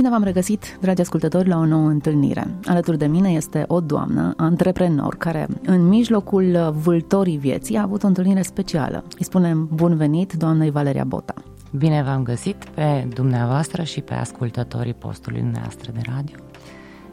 Bine 0.00 0.12
v-am 0.12 0.22
regăsit, 0.22 0.78
dragi 0.80 1.00
ascultători, 1.00 1.48
la 1.48 1.56
o 1.56 1.64
nouă 1.64 1.88
întâlnire. 1.88 2.58
Alături 2.64 2.98
de 2.98 3.06
mine 3.06 3.30
este 3.30 3.64
o 3.68 3.80
doamnă, 3.80 4.34
antreprenor, 4.36 5.16
care 5.16 5.46
în 5.66 5.88
mijlocul 5.88 6.74
vâltorii 6.82 7.36
vieții 7.36 7.76
a 7.76 7.82
avut 7.82 8.02
o 8.02 8.06
întâlnire 8.06 8.42
specială. 8.42 9.04
Îi 9.18 9.24
spunem 9.24 9.68
bun 9.72 9.96
venit, 9.96 10.32
doamnei 10.32 10.70
Valeria 10.70 11.04
Bota. 11.04 11.34
Bine 11.70 12.02
v-am 12.02 12.22
găsit 12.22 12.64
pe 12.64 13.08
dumneavoastră 13.14 13.82
și 13.82 14.00
pe 14.00 14.14
ascultătorii 14.14 14.94
postului 14.94 15.40
dumneavoastră 15.40 15.92
de 15.94 16.00
radio. 16.14 16.36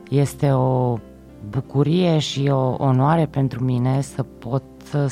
Este 0.09 0.51
o 0.51 0.97
bucurie 1.49 2.17
și 2.17 2.49
o 2.49 2.75
onoare 2.77 3.25
pentru 3.25 3.63
mine 3.63 4.01
să 4.01 4.23
pot 4.23 4.63
să 4.77 5.11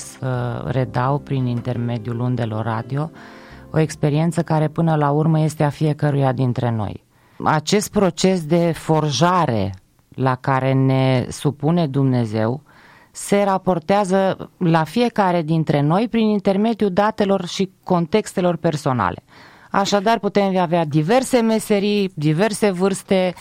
redau 0.68 1.20
prin 1.20 1.46
intermediul 1.46 2.20
undelor 2.20 2.64
radio 2.64 3.12
o 3.72 3.80
experiență 3.80 4.42
care 4.42 4.68
până 4.68 4.96
la 4.96 5.12
urmă 5.12 5.40
este 5.40 5.64
a 5.64 5.70
fiecăruia 5.70 6.32
dintre 6.32 6.72
noi. 6.72 7.05
Acest 7.44 7.92
proces 7.92 8.46
de 8.46 8.72
forjare 8.72 9.74
la 10.10 10.36
care 10.36 10.74
ne 10.74 11.26
supune 11.30 11.88
Dumnezeu 11.88 12.62
se 13.12 13.44
raportează 13.44 14.50
la 14.58 14.84
fiecare 14.84 15.42
dintre 15.42 15.82
noi 15.82 16.08
prin 16.08 16.28
intermediul 16.28 16.94
datelor 16.94 17.46
și 17.46 17.72
contextelor 17.84 18.56
personale. 18.56 19.24
Așadar 19.72 20.20
putem 20.20 20.58
avea 20.58 20.86
diverse 20.86 21.42
meserii, 21.42 22.12
diverse 22.14 22.72
vârste, 22.72 23.34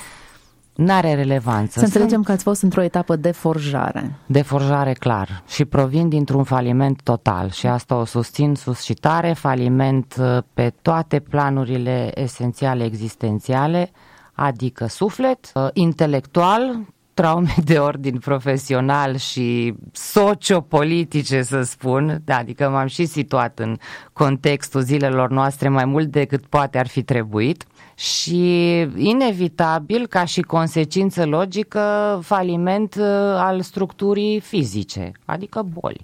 N-are 0.75 1.15
relevanță. 1.15 1.79
Să 1.79 1.85
înțelegem 1.85 2.23
că 2.23 2.33
ați 2.33 2.43
fost 2.43 2.63
într-o 2.63 2.83
etapă 2.83 3.17
de 3.17 3.31
forjare. 3.31 4.19
De 4.27 4.43
forjare, 4.43 4.93
clar. 4.93 5.43
Și 5.47 5.65
provin 5.65 6.09
dintr-un 6.09 6.45
faliment 6.45 7.01
total. 7.03 7.51
Și 7.51 7.67
asta 7.67 7.97
o 7.97 8.05
susțin 8.05 8.55
sus 8.55 8.81
și 8.83 8.95
tare, 8.95 9.33
faliment 9.33 10.15
uh, 10.19 10.39
pe 10.55 10.73
toate 10.83 11.21
planurile 11.21 12.21
esențiale 12.21 12.85
existențiale, 12.85 13.91
adică 14.33 14.87
suflet, 14.87 15.51
uh, 15.55 15.69
intelectual, 15.73 16.79
traume 17.15 17.55
de 17.65 17.79
ordin 17.79 18.19
profesional 18.19 19.17
și 19.17 19.75
sociopolitice, 19.93 21.43
să 21.43 21.63
spun, 21.63 22.21
da, 22.25 22.37
adică 22.37 22.69
m-am 22.69 22.87
și 22.87 23.07
situat 23.07 23.59
în 23.59 23.77
contextul 24.13 24.81
zilelor 24.81 25.31
noastre 25.31 25.69
mai 25.69 25.85
mult 25.85 26.07
decât 26.07 26.47
poate 26.47 26.79
ar 26.79 26.87
fi 26.87 27.03
trebuit 27.03 27.65
și 27.95 28.81
inevitabil, 28.97 30.07
ca 30.07 30.25
și 30.25 30.41
consecință 30.41 31.27
logică, 31.27 32.19
faliment 32.23 32.95
uh, 32.95 33.05
al 33.37 33.61
structurii 33.61 34.41
fizice, 34.41 35.13
adică 35.25 35.67
boli. 35.81 36.01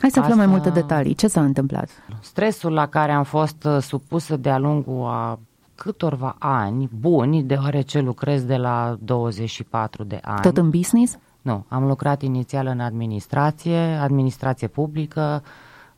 Hai 0.00 0.10
să 0.10 0.18
aflăm 0.18 0.38
Asta... 0.38 0.46
mai 0.46 0.46
multe 0.46 0.70
detalii. 0.70 1.14
Ce 1.14 1.26
s-a 1.26 1.42
întâmplat? 1.42 1.88
Stresul 2.20 2.72
la 2.72 2.86
care 2.86 3.12
am 3.12 3.24
fost 3.24 3.64
uh, 3.64 3.78
supusă 3.80 4.36
de-a 4.36 4.58
lungul 4.58 5.04
a 5.06 5.38
câtorva 5.74 6.36
ani 6.38 6.88
buni, 7.00 7.42
deoarece 7.42 8.00
lucrez 8.00 8.42
de 8.42 8.56
la 8.56 8.96
24 9.00 10.04
de 10.04 10.18
ani. 10.22 10.40
Tot 10.40 10.56
în 10.56 10.70
business? 10.70 11.18
Nu, 11.42 11.64
am 11.68 11.86
lucrat 11.86 12.22
inițial 12.22 12.66
în 12.66 12.80
administrație, 12.80 13.78
administrație 13.78 14.66
publică, 14.66 15.42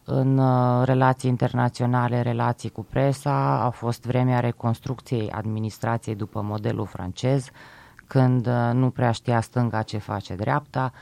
în 0.05 0.39
uh, 0.39 0.85
relații 0.85 1.31
internaționale, 1.31 2.23
relații 2.23 2.71
cu 2.71 2.85
presa, 2.91 3.61
a 3.65 3.71
fost 3.71 4.07
vremea 4.07 4.41
reconstrucției 4.41 5.31
administrației 5.31 6.15
după 6.15 6.43
modelul 6.43 6.87
francez, 6.87 7.51
când 8.07 8.47
uh, 8.47 8.71
nu 8.73 8.91
prea 8.91 9.11
știa 9.11 9.41
stânga 9.41 9.83
ce 9.83 9.99
face 9.99 10.35
dreapta, 10.35 10.93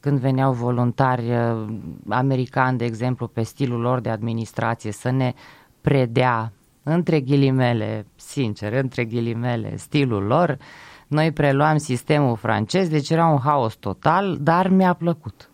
când 0.00 0.18
veneau 0.18 0.52
voluntari 0.52 1.30
uh, 1.30 1.66
americani, 2.08 2.78
de 2.78 2.84
exemplu, 2.84 3.26
pe 3.26 3.42
stilul 3.42 3.80
lor 3.80 4.00
de 4.00 4.10
administrație 4.10 4.92
să 4.92 5.10
ne 5.10 5.34
predea, 5.80 6.52
între 6.82 7.20
ghilimele, 7.20 8.06
sincer, 8.16 8.72
între 8.72 9.04
ghilimele, 9.04 9.76
stilul 9.76 10.22
lor, 10.22 10.58
noi 11.06 11.32
preluam 11.32 11.76
sistemul 11.76 12.36
francez, 12.36 12.88
deci 12.88 13.10
era 13.10 13.26
un 13.26 13.38
haos 13.38 13.74
total, 13.74 14.38
dar 14.40 14.68
mi-a 14.68 14.92
plăcut 14.92 15.51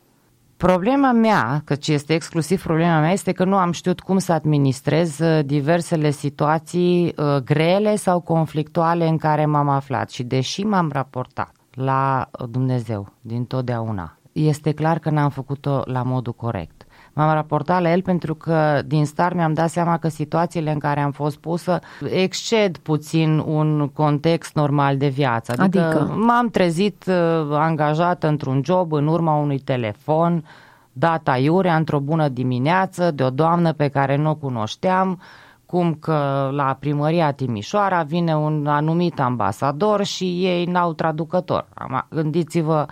Problema 0.59 1.13
mea, 1.13 1.63
căci 1.65 1.89
este 1.89 2.15
exclusiv 2.15 2.63
problema 2.63 3.01
mea, 3.01 3.13
este 3.13 3.33
că 3.33 3.45
nu 3.45 3.57
am 3.57 3.73
știut 3.73 4.01
cum 4.01 4.19
să 4.19 4.33
administrez 4.33 5.19
uh, 5.19 5.45
diversele 5.45 6.11
situații 6.11 7.15
uh, 7.17 7.37
grele 7.37 7.97
sau 7.97 8.21
conflictuale 8.21 9.07
în 9.09 9.17
care 9.17 9.47
m-am 9.47 9.69
aflat 9.69 10.11
și 10.11 10.23
deși 10.23 10.63
m-am 10.63 10.91
raportat 10.93 11.53
la 11.71 12.31
Dumnezeu 12.51 13.13
din 13.21 13.45
totdeauna, 13.45 14.19
este 14.33 14.73
clar 14.73 14.99
că 14.99 15.11
n-am 15.11 15.31
făcut-o 15.31 15.83
la 15.85 16.03
modul 16.03 16.33
corect. 16.33 16.78
M-am 17.19 17.33
raportat 17.33 17.83
la 17.83 17.91
el 17.91 18.03
pentru 18.03 18.35
că 18.35 18.81
din 18.87 19.07
start 19.07 19.35
mi-am 19.35 19.53
dat 19.53 19.71
seama 19.71 19.97
că 19.97 20.09
situațiile 20.09 20.73
în 20.73 20.79
care 20.79 21.01
am 21.01 21.11
fost 21.11 21.37
pusă 21.37 21.79
exced 22.11 22.77
puțin 22.77 23.39
un 23.39 23.89
context 23.89 24.55
normal 24.55 24.97
de 24.97 25.09
viață. 25.09 25.55
Adică, 25.57 25.85
adică? 25.85 26.15
m-am 26.17 26.49
trezit 26.49 27.05
uh, 27.09 27.15
angajată 27.53 28.29
într-un 28.29 28.63
job 28.65 28.93
în 28.93 29.07
urma 29.07 29.35
unui 29.35 29.59
telefon, 29.59 30.45
data 30.93 31.37
iurea, 31.37 31.77
într-o 31.77 31.99
bună 31.99 32.29
dimineață, 32.29 33.11
de 33.11 33.23
o 33.23 33.31
doamnă 33.31 33.73
pe 33.73 33.89
care 33.89 34.17
nu 34.17 34.31
o 34.31 34.35
cunoșteam, 34.35 35.21
cum 35.67 35.95
că 35.95 36.49
la 36.53 36.77
primăria 36.81 37.33
Timișoara 37.33 38.03
vine 38.03 38.37
un 38.37 38.67
anumit 38.67 39.21
ambasador 39.21 40.05
și 40.05 40.25
ei 40.25 40.65
n-au 40.65 40.93
traducător. 40.93 41.67
Gândiți-vă 42.11 42.87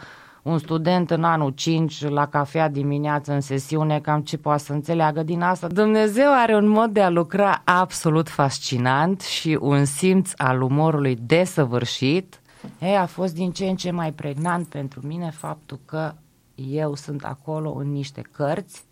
un 0.46 0.58
student 0.58 1.10
în 1.10 1.24
anul 1.24 1.50
5 1.50 2.08
la 2.08 2.26
cafea 2.26 2.68
dimineață 2.68 3.32
în 3.32 3.40
sesiune, 3.40 4.00
cam 4.00 4.20
ce 4.20 4.38
poate 4.38 4.62
să 4.62 4.72
înțeleagă 4.72 5.22
din 5.22 5.42
asta. 5.42 5.66
Dumnezeu 5.66 6.32
are 6.32 6.56
un 6.56 6.68
mod 6.68 6.90
de 6.90 7.02
a 7.02 7.08
lucra 7.08 7.62
absolut 7.64 8.28
fascinant 8.28 9.20
și 9.20 9.58
un 9.60 9.84
simț 9.84 10.32
al 10.36 10.62
umorului 10.62 11.16
desăvârșit. 11.16 12.40
E, 12.78 12.98
a 12.98 13.06
fost 13.06 13.34
din 13.34 13.50
ce 13.50 13.64
în 13.64 13.76
ce 13.76 13.90
mai 13.90 14.12
pregnant 14.12 14.66
pentru 14.66 15.00
mine 15.06 15.30
faptul 15.30 15.78
că 15.84 16.14
eu 16.54 16.94
sunt 16.94 17.24
acolo 17.24 17.74
în 17.78 17.92
niște 17.92 18.22
cărți 18.30 18.84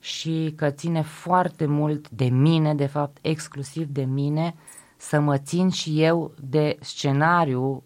și 0.00 0.52
că 0.56 0.70
ține 0.70 1.02
foarte 1.02 1.66
mult 1.66 2.08
de 2.10 2.24
mine, 2.24 2.74
de 2.74 2.86
fapt 2.86 3.18
exclusiv 3.20 3.86
de 3.86 4.02
mine, 4.04 4.54
să 4.96 5.20
mă 5.20 5.38
țin 5.38 5.68
și 5.68 6.02
eu 6.02 6.32
de 6.40 6.76
scenariu 6.80 7.82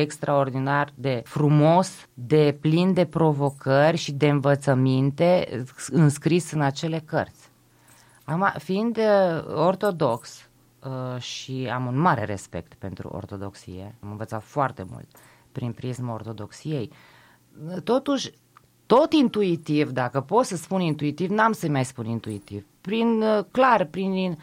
extraordinar 0.00 0.92
de 0.94 1.22
frumos, 1.24 2.08
de 2.14 2.56
plin 2.60 2.92
de 2.92 3.04
provocări 3.04 3.96
și 3.96 4.12
de 4.12 4.28
învățăminte 4.28 5.62
înscris 5.90 6.50
în 6.50 6.60
acele 6.60 7.02
cărți. 7.04 7.48
Am, 8.24 8.54
fiind 8.58 8.96
uh, 8.96 9.54
ortodox 9.54 10.48
uh, 10.82 11.20
și 11.20 11.70
am 11.72 11.86
un 11.86 11.98
mare 11.98 12.24
respect 12.24 12.74
pentru 12.74 13.08
ortodoxie, 13.08 13.94
am 14.02 14.10
învățat 14.10 14.42
foarte 14.42 14.86
mult 14.90 15.06
prin 15.52 15.72
prisma 15.72 16.12
ortodoxiei, 16.12 16.90
totuși 17.84 18.32
tot 18.86 19.12
intuitiv, 19.12 19.90
dacă 19.90 20.20
pot 20.20 20.44
să 20.44 20.56
spun 20.56 20.80
intuitiv, 20.80 21.30
n-am 21.30 21.52
să 21.52 21.68
mai 21.68 21.84
spun 21.84 22.06
intuitiv. 22.06 22.66
Prin, 22.80 23.22
uh, 23.22 23.44
clar, 23.50 23.84
prin 23.84 24.38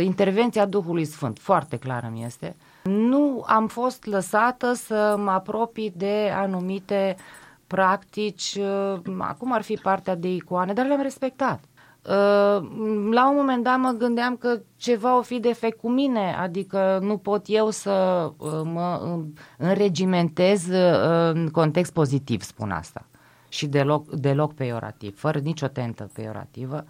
intervenția 0.00 0.66
Duhului 0.66 1.04
Sfânt, 1.04 1.38
foarte 1.38 1.76
clară 1.76 2.10
mi 2.12 2.24
este, 2.24 2.56
nu 2.86 3.44
am 3.46 3.66
fost 3.66 4.06
lăsată 4.06 4.72
să 4.72 5.16
mă 5.18 5.30
apropii 5.30 5.92
de 5.96 6.32
anumite 6.34 7.16
practici, 7.66 8.58
uh, 8.58 9.00
acum 9.18 9.52
ar 9.52 9.62
fi 9.62 9.74
partea 9.74 10.14
de 10.14 10.32
icoane, 10.32 10.72
dar 10.72 10.86
le-am 10.86 11.02
respectat. 11.02 11.60
Uh, 12.02 12.12
la 13.10 13.28
un 13.28 13.36
moment 13.36 13.64
dat 13.64 13.78
mă 13.78 13.94
gândeam 13.98 14.36
că 14.36 14.60
ceva 14.76 15.18
o 15.18 15.22
fi 15.22 15.40
defect 15.40 15.80
cu 15.80 15.88
mine, 15.90 16.36
adică 16.40 16.98
nu 17.02 17.16
pot 17.16 17.44
eu 17.46 17.70
să 17.70 18.28
uh, 18.36 18.60
mă 18.64 19.18
înregimentez 19.58 20.66
în 21.32 21.48
context 21.48 21.92
pozitiv, 21.92 22.42
spun 22.42 22.70
asta. 22.70 23.06
Și 23.48 23.66
deloc, 23.66 24.10
deloc 24.10 24.54
peiorativ, 24.54 25.18
fără 25.18 25.38
nicio 25.38 25.66
tentă 25.66 26.10
peiorativă. 26.12 26.84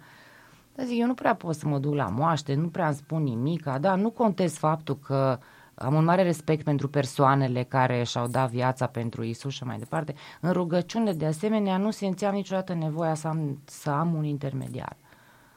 Dar 0.75 0.85
zic, 0.85 0.99
eu 0.99 1.07
nu 1.07 1.13
prea 1.13 1.35
pot 1.35 1.55
să 1.55 1.67
mă 1.67 1.77
duc 1.77 1.93
la 1.93 2.07
moaște, 2.07 2.53
nu 2.53 2.67
prea 2.67 2.85
îmi 2.87 2.95
spun 2.95 3.23
nimic, 3.23 3.63
da, 3.79 3.95
nu 3.95 4.09
contez 4.09 4.53
faptul 4.53 4.97
că 5.05 5.37
uh, 5.39 5.45
am 5.79 5.93
un 5.93 6.03
mare 6.03 6.23
respect 6.23 6.63
pentru 6.63 6.87
persoanele 6.87 7.63
care 7.63 8.03
și-au 8.03 8.27
dat 8.27 8.49
viața 8.49 8.85
pentru 8.85 9.23
Isus 9.23 9.53
și 9.53 9.63
mai 9.63 9.77
departe. 9.77 10.13
În 10.41 10.51
rugăciune, 10.51 11.13
de 11.13 11.25
asemenea, 11.25 11.77
nu 11.77 11.91
simțeam 11.91 12.33
niciodată 12.33 12.73
nevoia 12.73 13.13
să 13.13 13.27
am, 13.27 13.61
să 13.65 13.89
am 13.89 14.13
un 14.13 14.23
intermediar. 14.23 14.97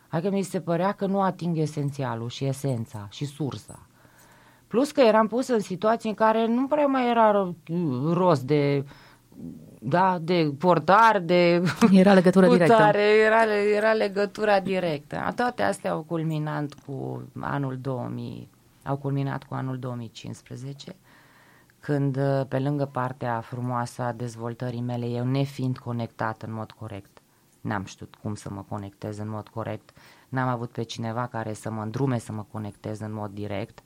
Adică 0.08 0.30
mi 0.30 0.42
se 0.42 0.60
părea 0.60 0.92
că 0.92 1.06
nu 1.06 1.20
ating 1.20 1.58
esențialul 1.58 2.28
și 2.28 2.44
esența 2.44 3.06
și 3.10 3.24
sursa. 3.24 3.86
Plus 4.66 4.90
că 4.90 5.00
eram 5.00 5.26
pus 5.26 5.48
în 5.48 5.60
situații 5.60 6.08
în 6.08 6.14
care 6.14 6.46
nu 6.46 6.66
prea 6.66 6.86
mai 6.86 7.10
era 7.10 7.54
rost 8.12 8.42
de 8.42 8.84
da, 9.82 10.18
de 10.20 10.52
portar, 10.58 11.20
de... 11.24 11.62
Era 11.92 12.12
legătură 12.12 12.48
directă. 12.48 12.90
Era, 13.26 13.54
era 13.76 13.92
legătura 13.92 14.60
directă. 14.60 15.32
Toate 15.36 15.62
astea 15.62 15.90
au 15.90 16.02
culminat 16.02 16.74
cu 16.86 17.22
anul 17.40 17.78
2000, 17.80 18.48
au 18.84 18.96
culminat 18.96 19.44
cu 19.44 19.54
anul 19.54 19.78
2015, 19.78 20.96
când 21.80 22.18
pe 22.48 22.58
lângă 22.58 22.84
partea 22.84 23.40
frumoasă 23.40 24.02
a 24.02 24.12
dezvoltării 24.12 24.80
mele, 24.80 25.06
eu 25.06 25.24
nefiind 25.24 25.78
conectat 25.78 26.42
în 26.42 26.52
mod 26.52 26.70
corect, 26.72 27.18
n-am 27.60 27.84
știut 27.84 28.14
cum 28.22 28.34
să 28.34 28.50
mă 28.50 28.64
conectez 28.68 29.18
în 29.18 29.28
mod 29.28 29.48
corect, 29.48 29.90
n-am 30.28 30.48
avut 30.48 30.70
pe 30.70 30.82
cineva 30.82 31.26
care 31.26 31.52
să 31.52 31.70
mă 31.70 31.82
îndrume 31.82 32.18
să 32.18 32.32
mă 32.32 32.44
conectez 32.52 33.00
în 33.00 33.12
mod 33.12 33.30
direct 33.30 33.82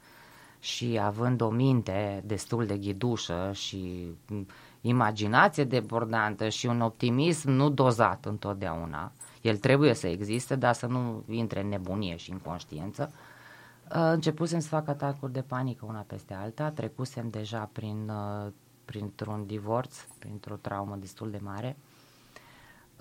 și 0.58 0.98
având 1.02 1.40
o 1.40 1.50
minte 1.50 2.22
destul 2.26 2.66
de 2.66 2.78
ghidușă 2.78 3.50
și 3.52 4.08
imaginație 4.80 5.64
debordantă 5.64 6.48
și 6.48 6.66
un 6.66 6.80
optimism 6.80 7.50
nu 7.50 7.70
dozat 7.70 8.24
întotdeauna, 8.24 9.12
el 9.40 9.56
trebuie 9.56 9.94
să 9.94 10.06
existe, 10.06 10.56
dar 10.56 10.74
să 10.74 10.86
nu 10.86 11.22
intre 11.28 11.60
în 11.60 11.68
nebunie 11.68 12.16
și 12.16 12.30
în 12.30 12.38
conștiință, 12.38 13.12
începusem 13.88 14.58
să 14.58 14.68
fac 14.68 14.88
atacuri 14.88 15.32
de 15.32 15.40
panică 15.40 15.86
una 15.88 16.04
peste 16.06 16.34
alta, 16.34 16.70
trecusem 16.70 17.28
deja 17.30 17.68
prin, 17.72 18.08
uh, 18.08 18.52
printr-un 18.84 19.46
divorț, 19.46 19.96
printr-o 20.18 20.54
traumă 20.54 20.96
destul 21.00 21.30
de 21.30 21.40
mare. 21.42 21.76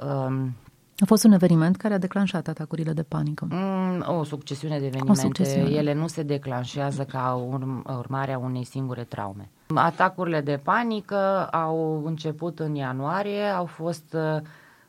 Um, 0.03 0.55
a 0.97 1.05
fost 1.05 1.23
un 1.23 1.31
eveniment 1.31 1.75
care 1.75 1.93
a 1.93 1.97
declanșat 1.97 2.47
atacurile 2.47 2.93
de 2.93 3.03
panică. 3.03 3.47
Mm, 3.49 4.03
o 4.07 4.23
succesiune 4.23 4.79
de 4.79 4.85
evenimente. 4.85 5.19
O 5.19 5.23
succesiune. 5.23 5.69
Ele 5.69 5.93
nu 5.93 6.07
se 6.07 6.23
declanșează 6.23 7.03
ca 7.03 7.47
urm- 7.49 7.97
urmare 7.97 8.33
a 8.33 8.37
unei 8.37 8.63
singure 8.63 9.03
traume. 9.03 9.49
Atacurile 9.75 10.41
de 10.41 10.59
panică 10.63 11.45
au 11.45 12.05
început 12.05 12.59
în 12.59 12.75
ianuarie, 12.75 13.43
au 13.43 13.65
fost 13.65 14.13
uh, 14.13 14.41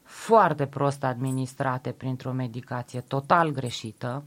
foarte 0.02 0.66
prost 0.66 1.04
administrate 1.04 1.90
printr-o 1.90 2.32
medicație 2.32 3.00
total 3.00 3.50
greșită, 3.50 4.22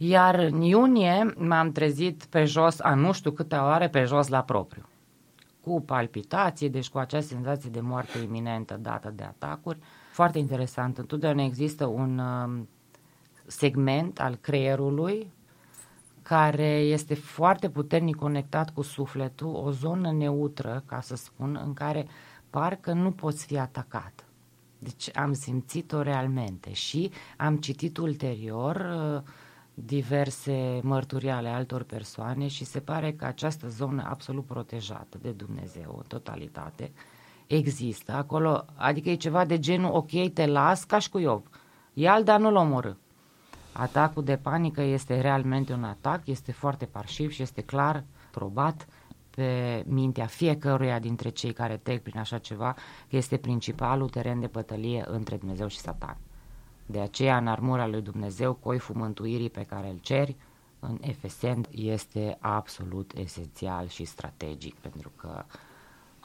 iar 0.00 0.34
în 0.34 0.60
iunie 0.60 1.34
m-am 1.36 1.72
trezit 1.72 2.24
pe 2.24 2.44
jos, 2.44 2.80
a 2.80 2.94
nu 2.94 3.12
știu 3.12 3.30
câte 3.30 3.56
ore, 3.56 3.88
pe 3.88 4.04
jos 4.04 4.28
la 4.28 4.42
propriu. 4.42 4.88
Cu 5.60 5.80
palpitație, 5.80 6.68
deci 6.68 6.88
cu 6.88 6.98
acea 6.98 7.20
senzație 7.20 7.70
de 7.70 7.80
moarte 7.80 8.18
iminentă 8.18 8.78
dată 8.80 9.12
de 9.16 9.22
atacuri. 9.22 9.78
Foarte 10.12 10.38
interesant, 10.38 10.98
întotdeauna 10.98 11.42
există 11.42 11.86
un 11.86 12.18
um, 12.18 12.68
segment 13.46 14.20
al 14.20 14.34
creierului 14.34 15.32
care 16.22 16.68
este 16.68 17.14
foarte 17.14 17.70
puternic 17.70 18.16
conectat 18.16 18.70
cu 18.70 18.82
sufletul, 18.82 19.54
o 19.54 19.70
zonă 19.70 20.12
neutră, 20.12 20.82
ca 20.86 21.00
să 21.00 21.16
spun, 21.16 21.60
în 21.64 21.74
care 21.74 22.06
parcă 22.50 22.92
nu 22.92 23.10
poți 23.10 23.46
fi 23.46 23.58
atacat. 23.58 24.24
Deci 24.78 25.16
am 25.16 25.32
simțit-o 25.32 26.02
realmente 26.02 26.72
și 26.72 27.10
am 27.36 27.56
citit 27.56 27.96
ulterior 27.96 28.76
uh, 28.76 29.30
diverse 29.84 30.80
mărturii 30.82 31.30
ale 31.30 31.48
altor 31.48 31.82
persoane 31.82 32.46
și 32.46 32.64
se 32.64 32.80
pare 32.80 33.12
că 33.12 33.24
această 33.24 33.68
zonă 33.68 34.06
absolut 34.08 34.44
protejată 34.44 35.18
de 35.22 35.30
Dumnezeu 35.30 35.94
în 35.96 36.04
totalitate 36.08 36.92
există 37.46 38.12
acolo, 38.12 38.64
adică 38.74 39.08
e 39.08 39.14
ceva 39.14 39.44
de 39.44 39.58
genul 39.58 39.94
ok, 39.94 40.32
te 40.32 40.46
las 40.46 40.84
ca 40.84 40.98
și 40.98 41.10
cu 41.10 41.18
Iov, 41.18 41.42
ia 41.92 42.22
dar 42.22 42.40
nu-l 42.40 42.54
omorâ. 42.54 42.92
Atacul 43.72 44.24
de 44.24 44.36
panică 44.36 44.80
este 44.80 45.20
realmente 45.20 45.72
un 45.72 45.84
atac, 45.84 46.26
este 46.26 46.52
foarte 46.52 46.84
parșiv 46.84 47.30
și 47.30 47.42
este 47.42 47.60
clar 47.60 48.04
probat 48.30 48.86
pe 49.30 49.84
mintea 49.86 50.26
fiecăruia 50.26 50.98
dintre 50.98 51.28
cei 51.28 51.52
care 51.52 51.76
trec 51.76 52.02
prin 52.02 52.18
așa 52.18 52.38
ceva, 52.38 52.72
că 53.08 53.16
este 53.16 53.36
principalul 53.36 54.08
teren 54.08 54.40
de 54.40 54.46
pătălie 54.46 55.04
între 55.06 55.36
Dumnezeu 55.36 55.66
și 55.66 55.78
Satan. 55.78 56.16
De 56.90 57.00
aceea, 57.00 57.36
în 57.36 57.46
armura 57.46 57.86
lui 57.86 58.02
Dumnezeu, 58.02 58.52
coiful 58.52 58.94
mântuirii 58.94 59.50
pe 59.50 59.62
care 59.62 59.88
îl 59.88 59.98
ceri, 60.00 60.36
în 60.80 60.98
Efesen, 61.00 61.64
este 61.70 62.36
absolut 62.40 63.12
esențial 63.16 63.88
și 63.88 64.04
strategic, 64.04 64.74
pentru 64.74 65.10
că 65.16 65.44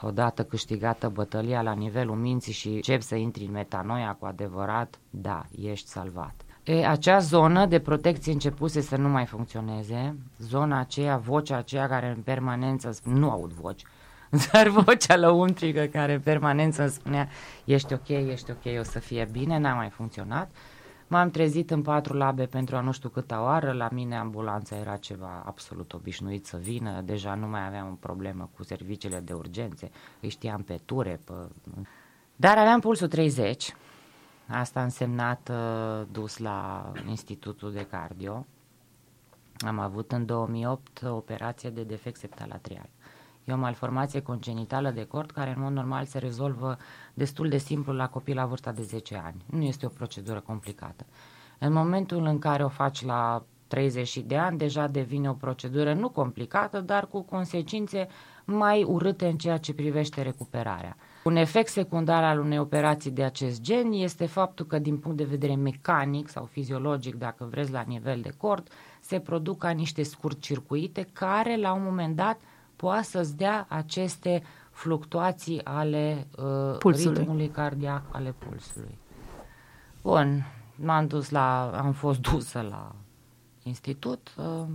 odată 0.00 0.44
câștigată 0.44 1.08
bătălia 1.08 1.62
la 1.62 1.72
nivelul 1.72 2.16
minții 2.16 2.52
și 2.52 2.68
încep 2.68 3.00
să 3.00 3.14
intri 3.14 3.44
în 3.44 3.50
metanoia 3.50 4.16
cu 4.18 4.26
adevărat, 4.26 4.98
da, 5.10 5.46
ești 5.62 5.88
salvat. 5.88 6.34
E, 6.62 6.86
acea 6.86 7.18
zonă 7.18 7.66
de 7.66 7.80
protecție 7.80 8.32
începuse 8.32 8.80
să 8.80 8.96
nu 8.96 9.08
mai 9.08 9.26
funcționeze, 9.26 10.16
zona 10.38 10.78
aceea, 10.78 11.16
vocea 11.16 11.56
aceea 11.56 11.88
care 11.88 12.08
în 12.16 12.22
permanență, 12.22 12.98
nu 13.04 13.30
aud 13.30 13.52
voci, 13.52 13.82
dar 14.52 14.68
vocea 14.68 15.16
lăuntrică 15.16 15.84
care 15.84 16.12
în 16.12 16.20
permanență 16.20 16.82
îmi 16.82 16.90
spunea 16.90 17.28
ești 17.64 17.92
ok, 17.92 18.08
ești 18.08 18.50
ok, 18.50 18.78
o 18.78 18.82
să 18.82 18.98
fie 18.98 19.28
bine, 19.32 19.58
n-a 19.58 19.74
mai 19.74 19.90
funcționat. 19.90 20.50
M-am 21.06 21.30
trezit 21.30 21.70
în 21.70 21.82
patru 21.82 22.16
labe 22.16 22.46
pentru 22.46 22.76
a 22.76 22.80
nu 22.80 22.92
știu 22.92 23.08
câta 23.08 23.42
oară, 23.42 23.72
la 23.72 23.88
mine 23.92 24.16
ambulanța 24.16 24.76
era 24.76 24.96
ceva 24.96 25.42
absolut 25.46 25.92
obișnuit 25.92 26.46
să 26.46 26.56
vină, 26.56 27.00
deja 27.00 27.34
nu 27.34 27.46
mai 27.46 27.66
aveam 27.66 27.90
o 27.90 27.96
problemă 28.00 28.50
cu 28.56 28.62
serviciile 28.62 29.20
de 29.20 29.32
urgențe, 29.32 29.90
îi 30.20 30.28
știam 30.28 30.62
pe 30.62 30.80
ture, 30.84 31.20
pe... 31.24 31.32
dar 32.36 32.58
aveam 32.58 32.80
pulsul 32.80 33.08
30, 33.08 33.74
asta 34.46 34.80
a 34.80 34.82
însemnat 34.82 35.50
uh, 35.52 36.06
dus 36.12 36.38
la 36.38 36.92
Institutul 37.08 37.72
de 37.72 37.86
Cardio, 37.90 38.46
am 39.66 39.78
avut 39.78 40.12
în 40.12 40.26
2008 40.26 41.02
operație 41.02 41.70
de 41.70 41.82
defect 41.82 42.16
septal 42.16 42.50
atrial. 42.50 42.88
E 43.44 43.52
o 43.52 43.56
malformație 43.56 44.20
congenitală 44.20 44.90
de 44.90 45.04
cord 45.04 45.30
care 45.30 45.50
în 45.56 45.62
mod 45.62 45.72
normal 45.72 46.04
se 46.04 46.18
rezolvă 46.18 46.76
destul 47.14 47.48
de 47.48 47.58
simplu 47.58 47.92
la 47.92 48.08
copii 48.08 48.34
la 48.34 48.46
vârsta 48.46 48.72
de 48.72 48.82
10 48.82 49.22
ani. 49.24 49.44
Nu 49.46 49.62
este 49.62 49.86
o 49.86 49.88
procedură 49.88 50.40
complicată. 50.40 51.06
În 51.58 51.72
momentul 51.72 52.24
în 52.24 52.38
care 52.38 52.64
o 52.64 52.68
faci 52.68 53.04
la 53.04 53.44
30 53.66 54.18
de 54.18 54.36
ani, 54.36 54.58
deja 54.58 54.86
devine 54.86 55.28
o 55.28 55.32
procedură 55.32 55.94
nu 55.94 56.08
complicată, 56.08 56.80
dar 56.80 57.06
cu 57.06 57.22
consecințe 57.22 58.08
mai 58.44 58.82
urâte 58.82 59.26
în 59.26 59.36
ceea 59.36 59.56
ce 59.56 59.74
privește 59.74 60.22
recuperarea. 60.22 60.96
Un 61.24 61.36
efect 61.36 61.68
secundar 61.68 62.24
al 62.24 62.38
unei 62.38 62.58
operații 62.58 63.10
de 63.10 63.22
acest 63.22 63.60
gen 63.60 63.92
este 63.92 64.26
faptul 64.26 64.66
că 64.66 64.78
din 64.78 64.98
punct 64.98 65.16
de 65.16 65.24
vedere 65.24 65.54
mecanic 65.54 66.28
sau 66.28 66.44
fiziologic, 66.44 67.14
dacă 67.14 67.48
vreți 67.50 67.72
la 67.72 67.84
nivel 67.86 68.20
de 68.20 68.32
cord, 68.36 68.68
se 69.00 69.20
produc 69.20 69.58
ca 69.58 69.70
niște 69.70 70.02
scurt-circuite 70.02 71.08
care 71.12 71.56
la 71.56 71.72
un 71.72 71.82
moment 71.82 72.16
dat 72.16 72.40
poate 72.76 73.02
să-ți 73.02 73.36
dea 73.36 73.66
aceste 73.68 74.42
fluctuații 74.70 75.64
ale 75.64 76.26
uh, 76.38 76.78
pulsului. 76.78 77.18
ritmului 77.18 77.48
cardiac, 77.48 78.02
ale 78.10 78.34
pulsului. 78.38 78.98
Bun, 80.02 80.46
m-am 80.76 81.06
dus 81.06 81.30
la, 81.30 81.70
am 81.70 81.92
fost 81.92 82.20
dusă 82.20 82.60
la 82.60 82.94
institut, 83.62 84.34
uh, 84.36 84.66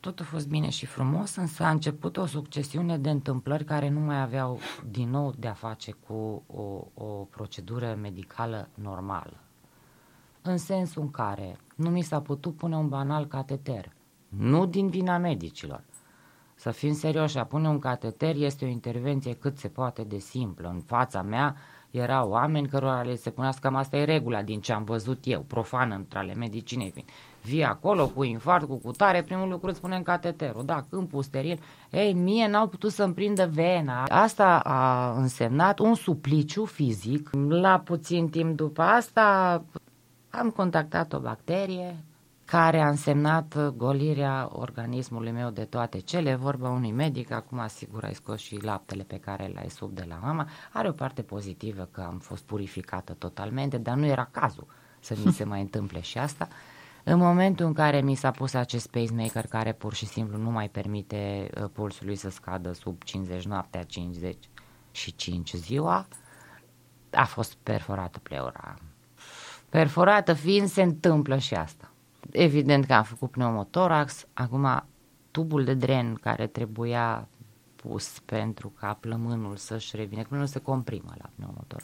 tot 0.00 0.20
a 0.20 0.24
fost 0.24 0.48
bine 0.48 0.68
și 0.68 0.86
frumos, 0.86 1.36
însă 1.36 1.62
a 1.62 1.70
început 1.70 2.16
o 2.16 2.26
succesiune 2.26 2.98
de 2.98 3.10
întâmplări 3.10 3.64
care 3.64 3.88
nu 3.88 4.00
mai 4.00 4.20
aveau 4.20 4.58
din 4.90 5.10
nou 5.10 5.32
de 5.38 5.48
a 5.48 5.52
face 5.52 5.92
cu 6.06 6.42
o, 6.46 6.86
o 7.04 7.04
procedură 7.04 7.98
medicală 8.00 8.68
normală. 8.74 9.40
În 10.42 10.56
sensul 10.56 11.02
în 11.02 11.10
care 11.10 11.56
nu 11.76 11.90
mi 11.90 12.02
s-a 12.02 12.20
putut 12.20 12.56
pune 12.56 12.76
un 12.76 12.88
banal 12.88 13.26
cateter, 13.26 13.92
nu 14.28 14.66
din 14.66 14.88
vina 14.88 15.18
medicilor, 15.18 15.84
să 16.64 16.70
fim 16.70 16.94
serioși, 16.94 17.38
a 17.38 17.44
pune 17.44 17.68
un 17.68 17.78
cateter 17.78 18.34
este 18.36 18.64
o 18.64 18.68
intervenție 18.68 19.34
cât 19.34 19.58
se 19.58 19.68
poate 19.68 20.02
de 20.02 20.18
simplă. 20.18 20.68
În 20.68 20.80
fața 20.80 21.22
mea 21.22 21.56
erau 21.90 22.30
oameni 22.30 22.68
cărora 22.68 23.02
le 23.02 23.14
se 23.14 23.30
punea 23.30 23.52
cam 23.60 23.74
asta 23.74 23.96
e 23.96 24.04
regula 24.04 24.42
din 24.42 24.60
ce 24.60 24.72
am 24.72 24.84
văzut 24.84 25.18
eu, 25.24 25.40
profan 25.40 25.90
între 25.90 26.18
ale 26.18 26.34
medicinei. 26.34 27.04
Vii 27.42 27.64
acolo 27.64 28.08
cu 28.08 28.22
infart, 28.22 28.66
cu 28.66 28.76
cutare, 28.76 29.22
primul 29.22 29.48
lucru 29.48 29.68
îți 29.68 29.76
spunem 29.76 30.02
cateterul, 30.02 30.64
da, 30.64 30.84
câmpul 30.90 31.22
steril. 31.22 31.60
Ei, 31.90 32.12
mie 32.12 32.48
n-au 32.48 32.66
putut 32.68 32.92
să-mi 32.92 33.14
prindă 33.14 33.50
vena. 33.52 34.02
Asta 34.02 34.58
a 34.58 35.12
însemnat 35.16 35.78
un 35.78 35.94
supliciu 35.94 36.64
fizic. 36.64 37.30
La 37.48 37.78
puțin 37.78 38.28
timp 38.28 38.56
după 38.56 38.82
asta 38.82 39.62
am 40.30 40.50
contactat 40.50 41.12
o 41.12 41.18
bacterie 41.18 41.96
care 42.44 42.80
a 42.80 42.88
însemnat 42.88 43.70
golirea 43.76 44.48
organismului 44.52 45.30
meu 45.30 45.50
de 45.50 45.64
toate 45.64 45.98
cele, 45.98 46.34
vorba 46.34 46.68
unui 46.68 46.92
medic, 46.92 47.30
acum 47.30 47.58
asigur 47.58 48.04
ai 48.04 48.14
scos 48.14 48.40
și 48.40 48.62
laptele 48.62 49.02
pe 49.02 49.18
care 49.18 49.50
l-ai 49.54 49.70
sub 49.70 49.94
de 49.94 50.04
la 50.08 50.18
mama, 50.22 50.48
are 50.72 50.88
o 50.88 50.92
parte 50.92 51.22
pozitivă 51.22 51.88
că 51.90 52.00
am 52.00 52.18
fost 52.18 52.42
purificată 52.42 53.12
totalmente, 53.12 53.78
dar 53.78 53.96
nu 53.96 54.06
era 54.06 54.28
cazul 54.30 54.66
să 55.00 55.16
mi 55.24 55.32
se 55.32 55.44
mai 55.44 55.60
întâmple 55.60 56.00
și 56.00 56.18
asta. 56.18 56.48
În 57.04 57.18
momentul 57.18 57.66
în 57.66 57.72
care 57.72 58.00
mi 58.00 58.14
s-a 58.14 58.30
pus 58.30 58.54
acest 58.54 58.90
pacemaker 58.90 59.46
care 59.46 59.72
pur 59.72 59.94
și 59.94 60.06
simplu 60.06 60.36
nu 60.36 60.50
mai 60.50 60.68
permite 60.68 61.50
uh, 61.60 61.70
pulsului 61.72 62.16
să 62.16 62.30
scadă 62.30 62.72
sub 62.72 63.02
50 63.02 63.44
noaptea, 63.44 63.82
50 63.82 64.36
și 64.90 65.14
5 65.14 65.52
ziua, 65.52 66.06
a 67.10 67.24
fost 67.24 67.54
perforată 67.62 68.18
pleura. 68.18 68.74
Perforată 69.68 70.32
fiind, 70.32 70.68
se 70.68 70.82
întâmplă 70.82 71.38
și 71.38 71.54
asta. 71.54 71.90
Evident 72.36 72.84
că 72.84 72.94
am 72.94 73.02
făcut 73.02 73.30
pneumotorax, 73.30 74.26
acum 74.32 74.84
tubul 75.30 75.64
de 75.64 75.74
dren 75.74 76.14
care 76.14 76.46
trebuia 76.46 77.28
pus 77.76 78.18
pentru 78.24 78.68
ca 78.68 78.96
plămânul 79.00 79.56
să-și 79.56 79.96
revină, 79.96 80.22
plămânul 80.22 80.46
se 80.46 80.58
comprimă 80.58 81.14
la 81.18 81.30
pneumotor, 81.34 81.82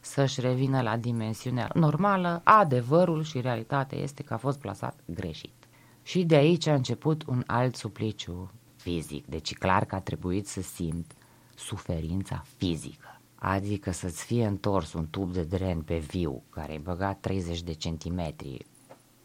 să-și 0.00 0.40
revină 0.40 0.82
la 0.82 0.96
dimensiunea 0.96 1.70
normală, 1.74 2.40
adevărul 2.44 3.22
și 3.22 3.40
realitatea 3.40 3.98
este 3.98 4.22
că 4.22 4.34
a 4.34 4.36
fost 4.36 4.58
plasat 4.58 4.98
greșit. 5.04 5.68
Și 6.02 6.24
de 6.24 6.34
aici 6.34 6.66
a 6.66 6.74
început 6.74 7.24
un 7.26 7.42
alt 7.46 7.76
supliciu 7.76 8.50
fizic, 8.76 9.26
deci 9.26 9.54
clar 9.54 9.84
că 9.84 9.94
a 9.94 10.00
trebuit 10.00 10.46
să 10.46 10.62
simt 10.62 11.12
suferința 11.54 12.44
fizică. 12.56 13.20
Adică 13.34 13.90
să-ți 13.90 14.24
fie 14.24 14.46
întors 14.46 14.92
un 14.92 15.06
tub 15.10 15.32
de 15.32 15.42
dren 15.42 15.82
pe 15.82 15.98
viu, 15.98 16.42
care 16.50 16.72
ai 16.72 16.78
băgat 16.78 17.20
30 17.20 17.62
de 17.62 17.72
centimetri 17.72 18.66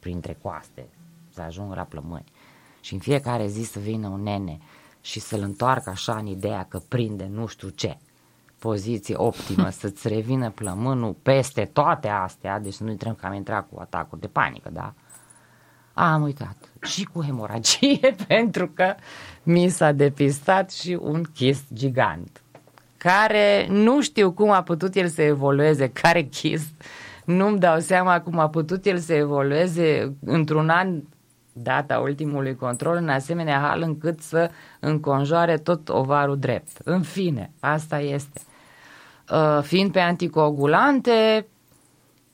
printre 0.05 0.37
coaste, 0.41 0.87
să 1.33 1.41
ajung 1.41 1.75
la 1.75 1.83
plămâni. 1.83 2.31
Și 2.81 2.93
în 2.93 2.99
fiecare 2.99 3.47
zi 3.47 3.63
să 3.63 3.79
vină 3.79 4.07
un 4.07 4.23
nene 4.23 4.57
și 5.01 5.19
să-l 5.19 5.41
întoarcă 5.41 5.89
așa 5.89 6.17
în 6.17 6.25
ideea 6.25 6.65
că 6.69 6.81
prinde 6.87 7.29
nu 7.31 7.45
știu 7.45 7.69
ce 7.69 7.97
poziție 8.59 9.15
optimă, 9.17 9.69
să-ți 9.79 10.07
revină 10.07 10.49
plămânul 10.49 11.13
peste 11.13 11.65
toate 11.73 12.07
astea, 12.07 12.59
deci 12.59 12.77
nu 12.77 12.89
intrăm 12.89 13.13
că 13.13 13.25
am 13.25 13.33
intrat 13.33 13.67
cu 13.69 13.79
atacuri 13.79 14.21
de 14.21 14.27
panică, 14.27 14.69
da? 14.73 14.93
Am 15.93 16.21
uitat. 16.21 16.55
Și 16.81 17.03
cu 17.03 17.23
hemoragie, 17.23 18.15
pentru 18.27 18.67
că 18.67 18.95
mi 19.43 19.69
s-a 19.69 19.91
depistat 19.91 20.71
și 20.71 20.97
un 21.01 21.23
chist 21.23 21.63
gigant, 21.73 22.41
care 22.97 23.67
nu 23.69 24.01
știu 24.01 24.31
cum 24.31 24.51
a 24.51 24.63
putut 24.63 24.95
el 24.95 25.07
să 25.07 25.21
evolueze, 25.21 25.89
care 25.89 26.23
chist, 26.23 26.73
nu-mi 27.25 27.59
dau 27.59 27.79
seama 27.79 28.21
cum 28.21 28.39
a 28.39 28.49
putut 28.49 28.85
el 28.85 28.97
să 28.97 29.13
evolueze 29.13 30.15
într-un 30.25 30.69
an 30.69 31.01
data 31.53 31.99
ultimului 31.99 32.55
control 32.55 32.95
în 32.95 33.09
asemenea 33.09 33.59
hal 33.59 33.81
încât 33.81 34.19
să 34.19 34.51
înconjoare 34.79 35.57
tot 35.57 35.89
ovarul 35.89 36.39
drept. 36.39 36.77
În 36.83 37.01
fine, 37.01 37.51
asta 37.59 37.99
este. 37.99 38.41
Uh, 39.31 39.59
fiind 39.61 39.91
pe 39.91 39.99
anticoagulante, 39.99 41.47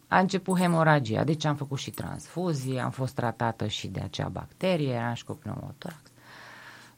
a 0.08 0.20
început 0.20 0.60
hemoragia, 0.60 1.24
deci 1.24 1.46
am 1.46 1.56
făcut 1.56 1.78
și 1.78 1.92
transfuzii, 1.92 2.80
am 2.80 2.90
fost 2.90 3.14
tratată 3.14 3.68
și 3.68 3.88
de 3.88 4.00
acea 4.00 4.28
bacterie, 4.28 4.94
eram 4.94 5.14
și 5.14 5.24
cu 5.24 5.34
pneumotorax. 5.34 6.11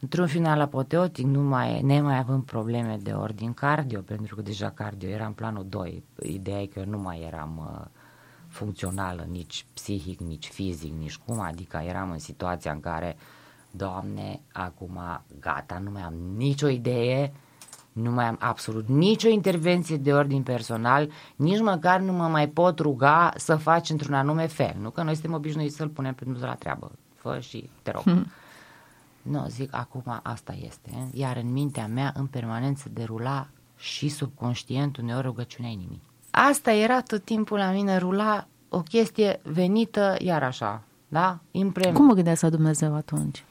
Într-un 0.03 0.27
final 0.27 0.61
apoteotic, 0.61 1.25
nu 1.25 1.41
mai, 1.41 1.81
ne 1.81 2.01
mai 2.01 2.17
având 2.17 2.43
probleme 2.43 2.97
de 3.01 3.11
ordin 3.11 3.53
cardio, 3.53 4.01
pentru 4.01 4.35
că 4.35 4.41
deja 4.41 4.69
cardio 4.69 5.09
era 5.09 5.25
în 5.25 5.31
planul 5.31 5.65
2. 5.69 6.03
Ideea 6.21 6.61
e 6.61 6.65
că 6.65 6.79
eu 6.79 6.85
nu 6.85 6.97
mai 6.97 7.21
eram 7.21 7.57
uh, 7.57 7.85
funcțională, 8.47 9.27
nici 9.29 9.65
psihic, 9.73 10.19
nici 10.19 10.47
fizic, 10.47 10.93
nici 10.99 11.17
cum, 11.17 11.39
adică 11.39 11.81
eram 11.87 12.11
în 12.11 12.19
situația 12.19 12.71
în 12.71 12.79
care, 12.79 13.15
Doamne, 13.71 14.41
acum 14.51 14.99
gata, 15.39 15.79
nu 15.83 15.91
mai 15.91 16.01
am 16.01 16.13
nicio 16.35 16.67
idee, 16.67 17.33
nu 17.93 18.11
mai 18.11 18.25
am 18.25 18.37
absolut 18.39 18.87
nicio 18.87 19.29
intervenție 19.29 19.97
de 19.97 20.13
ordin 20.13 20.43
personal, 20.43 21.09
nici 21.35 21.61
măcar 21.61 21.99
nu 21.99 22.11
mă 22.11 22.27
mai 22.27 22.47
pot 22.47 22.79
ruga 22.79 23.33
să 23.35 23.55
faci 23.55 23.89
într-un 23.89 24.13
anume 24.13 24.47
fel. 24.47 24.75
Nu 24.79 24.89
că 24.89 25.03
noi 25.03 25.13
suntem 25.13 25.33
obișnuiți 25.33 25.75
să-l 25.75 25.89
punem 25.89 26.13
pe 26.13 26.25
la 26.39 26.55
treabă. 26.55 26.91
Fă 27.15 27.39
și 27.39 27.69
te 27.81 27.91
rog. 27.91 28.01
Hmm. 28.01 28.31
Nu, 29.23 29.45
zic, 29.49 29.75
acum 29.75 30.19
asta 30.23 30.55
este. 30.65 30.91
Iar 31.11 31.37
în 31.37 31.51
mintea 31.51 31.87
mea, 31.87 32.13
în 32.15 32.25
permanență, 32.25 32.89
derula 32.93 33.47
și 33.77 34.09
subconștient 34.09 34.97
uneori 34.97 35.25
rugăciunea 35.25 35.71
inimii. 35.71 36.01
Asta 36.31 36.71
era 36.71 37.01
tot 37.01 37.23
timpul 37.23 37.57
la 37.57 37.71
mine, 37.71 37.97
rula 37.97 38.47
o 38.69 38.79
chestie 38.79 39.39
venită 39.43 40.15
iar 40.19 40.43
așa, 40.43 40.81
da? 41.07 41.39
Imprem. 41.51 41.93
Cum 41.93 42.05
mă 42.05 42.13
gândea 42.13 42.35
să 42.35 42.49
Dumnezeu 42.49 42.95
atunci? 42.95 43.43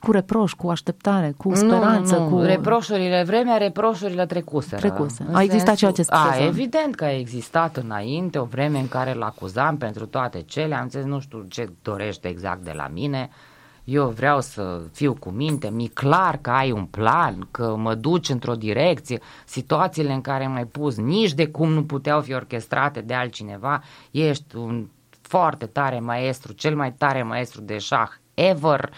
Cu 0.00 0.10
reproș, 0.10 0.52
cu 0.52 0.68
așteptare, 0.68 1.34
cu 1.36 1.54
speranță, 1.54 2.16
nu, 2.16 2.28
nu. 2.28 2.36
cu... 2.36 2.42
Reproșurile, 2.42 3.22
vremea 3.26 3.56
reproșurile 3.56 4.26
trecuse. 4.26 4.76
Trecuse. 4.76 5.26
A 5.32 5.42
existat 5.42 5.74
ceea 5.74 5.90
ce 5.90 6.04
A, 6.06 6.36
evident 6.44 6.94
că 6.94 7.04
a 7.04 7.18
existat 7.18 7.76
înainte 7.76 8.38
o 8.38 8.44
vreme 8.44 8.78
în 8.78 8.88
care 8.88 9.14
l-acuzam 9.14 9.76
pentru 9.76 10.06
toate 10.06 10.42
cele, 10.42 10.74
am 10.74 10.88
zis 10.88 11.04
nu 11.04 11.20
știu 11.20 11.44
ce 11.48 11.72
dorește 11.82 12.28
exact 12.28 12.64
de 12.64 12.72
la 12.74 12.88
mine, 12.92 13.30
eu 13.86 14.08
vreau 14.08 14.40
să 14.40 14.82
fiu 14.92 15.14
cu 15.14 15.30
minte, 15.30 15.70
mi 15.70 15.88
clar 15.88 16.36
că 16.36 16.50
ai 16.50 16.70
un 16.70 16.84
plan, 16.84 17.48
că 17.50 17.76
mă 17.76 17.94
duci 17.94 18.28
într-o 18.28 18.54
direcție, 18.54 19.20
situațiile 19.44 20.12
în 20.12 20.20
care 20.20 20.46
m-ai 20.46 20.66
pus 20.66 20.96
nici 20.96 21.32
de 21.32 21.48
cum 21.48 21.72
nu 21.72 21.84
puteau 21.84 22.20
fi 22.20 22.34
orchestrate 22.34 23.00
de 23.00 23.14
altcineva, 23.14 23.82
ești 24.10 24.56
un 24.56 24.88
foarte 25.20 25.66
tare 25.66 26.00
maestru, 26.00 26.52
cel 26.52 26.76
mai 26.76 26.92
tare 26.92 27.22
maestru 27.22 27.60
de 27.60 27.78
șah 27.78 28.08
ever, 28.34 28.90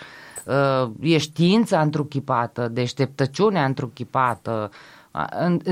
uh, 0.46 0.90
e 1.00 1.18
știința 1.18 1.80
întruchipată, 1.80 2.68
deșteptăciunea 2.68 3.64
întruchipată, 3.64 4.70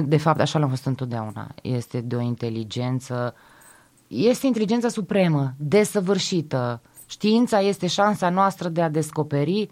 de 0.05 0.17
fapt 0.17 0.41
așa 0.41 0.59
l-am 0.59 0.69
fost 0.69 0.87
întotdeauna, 0.87 1.55
este 1.63 2.01
de 2.01 2.17
o 2.17 2.21
inteligență, 2.21 3.35
este 4.07 4.47
inteligența 4.47 4.89
supremă, 4.89 5.55
desăvârșită, 5.57 6.81
Știința 7.07 7.61
este 7.61 7.87
șansa 7.87 8.29
noastră 8.29 8.69
de 8.69 8.83
a 8.83 8.89
descoperi 8.89 9.71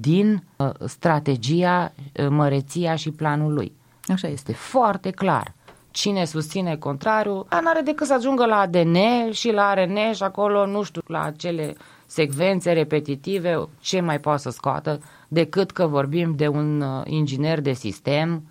din 0.00 0.42
uh, 0.56 0.70
strategia, 0.84 1.92
uh, 2.18 2.26
măreția 2.28 2.94
și 2.94 3.10
planul 3.10 3.52
lui. 3.52 3.72
Așa 4.06 4.28
este. 4.28 4.52
Foarte 4.52 5.10
clar. 5.10 5.54
Cine 5.90 6.24
susține 6.24 6.76
contrariul, 6.76 7.46
nu 7.50 7.68
are 7.68 7.80
decât 7.80 8.06
să 8.06 8.14
ajungă 8.14 8.46
la 8.46 8.58
ADN 8.58 8.96
și 9.30 9.50
la 9.50 9.74
RN 9.74 10.12
și 10.12 10.22
acolo, 10.22 10.66
nu 10.66 10.82
știu, 10.82 11.00
la 11.06 11.22
acele 11.22 11.76
secvențe 12.06 12.72
repetitive, 12.72 13.68
ce 13.80 14.00
mai 14.00 14.20
poate 14.20 14.40
să 14.40 14.50
scoată 14.50 15.00
decât 15.28 15.70
că 15.70 15.86
vorbim 15.86 16.34
de 16.36 16.48
un 16.48 16.80
uh, 16.80 17.02
inginer 17.04 17.60
de 17.60 17.72
sistem, 17.72 18.42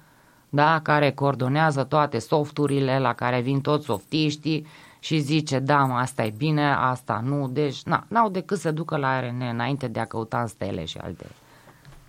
da, 0.49 0.79
care 0.83 1.11
coordonează 1.11 1.83
toate 1.83 2.19
softurile 2.19 2.99
la 2.99 3.13
care 3.13 3.41
vin 3.41 3.61
toți 3.61 3.85
softiștii 3.85 4.65
și 5.03 5.19
zice, 5.19 5.59
da, 5.59 5.77
mă, 5.77 5.93
asta 5.93 6.23
e 6.23 6.33
bine, 6.37 6.73
asta 6.73 7.21
nu, 7.25 7.47
deci 7.47 7.83
na, 7.83 8.05
n-au 8.07 8.29
decât 8.29 8.59
să 8.59 8.71
ducă 8.71 8.97
la 8.97 9.19
RN 9.19 9.41
înainte 9.51 9.87
de 9.87 9.99
a 9.99 10.05
căuta 10.05 10.39
în 10.41 10.47
stele 10.47 10.85
și 10.85 10.97
alte. 10.97 11.25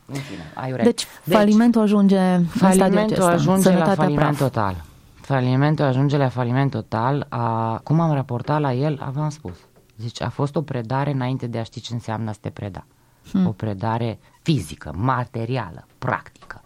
În 0.06 0.14
fine, 0.14 0.52
aiure. 0.54 0.82
Deci, 0.82 1.06
deci 1.24 1.36
falimentul 1.36 1.80
ajunge 1.80 2.38
falimentul 2.38 3.22
ajunge 3.22 3.72
la 3.72 3.94
faliment 3.94 4.36
praf. 4.36 4.38
total. 4.38 4.84
Falimentul 5.20 5.84
ajunge 5.84 6.16
la 6.16 6.28
faliment 6.28 6.70
total. 6.70 7.26
A, 7.28 7.80
cum 7.84 8.00
am 8.00 8.12
raportat 8.12 8.60
la 8.60 8.72
el, 8.72 9.00
aveam 9.04 9.28
spus. 9.28 9.56
Deci 9.94 10.22
a 10.22 10.28
fost 10.28 10.56
o 10.56 10.62
predare 10.62 11.10
înainte 11.10 11.46
de 11.46 11.58
a 11.58 11.62
ști 11.62 11.80
ce 11.80 11.92
înseamnă 11.92 12.32
să 12.32 12.38
te 12.40 12.50
preda. 12.50 12.86
Hmm. 13.30 13.46
O 13.46 13.50
predare 13.50 14.18
fizică, 14.42 14.92
materială, 14.96 15.86
practică. 15.98 16.61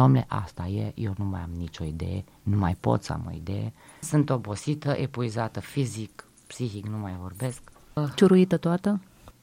Domnule, 0.00 0.26
asta 0.28 0.66
e, 0.66 0.92
eu 0.94 1.14
nu 1.18 1.24
mai 1.24 1.40
am 1.40 1.50
nicio 1.56 1.84
idee, 1.84 2.24
nu 2.42 2.56
mai 2.56 2.76
pot 2.80 3.02
să 3.02 3.12
am 3.12 3.24
o 3.26 3.34
idee, 3.34 3.72
sunt 4.00 4.30
obosită, 4.30 4.90
epuizată 4.90 5.60
fizic, 5.60 6.24
psihic, 6.46 6.86
nu 6.86 6.96
mai 6.96 7.16
vorbesc. 7.20 7.62
Ciuruită 8.14 8.56
toată? 8.56 9.00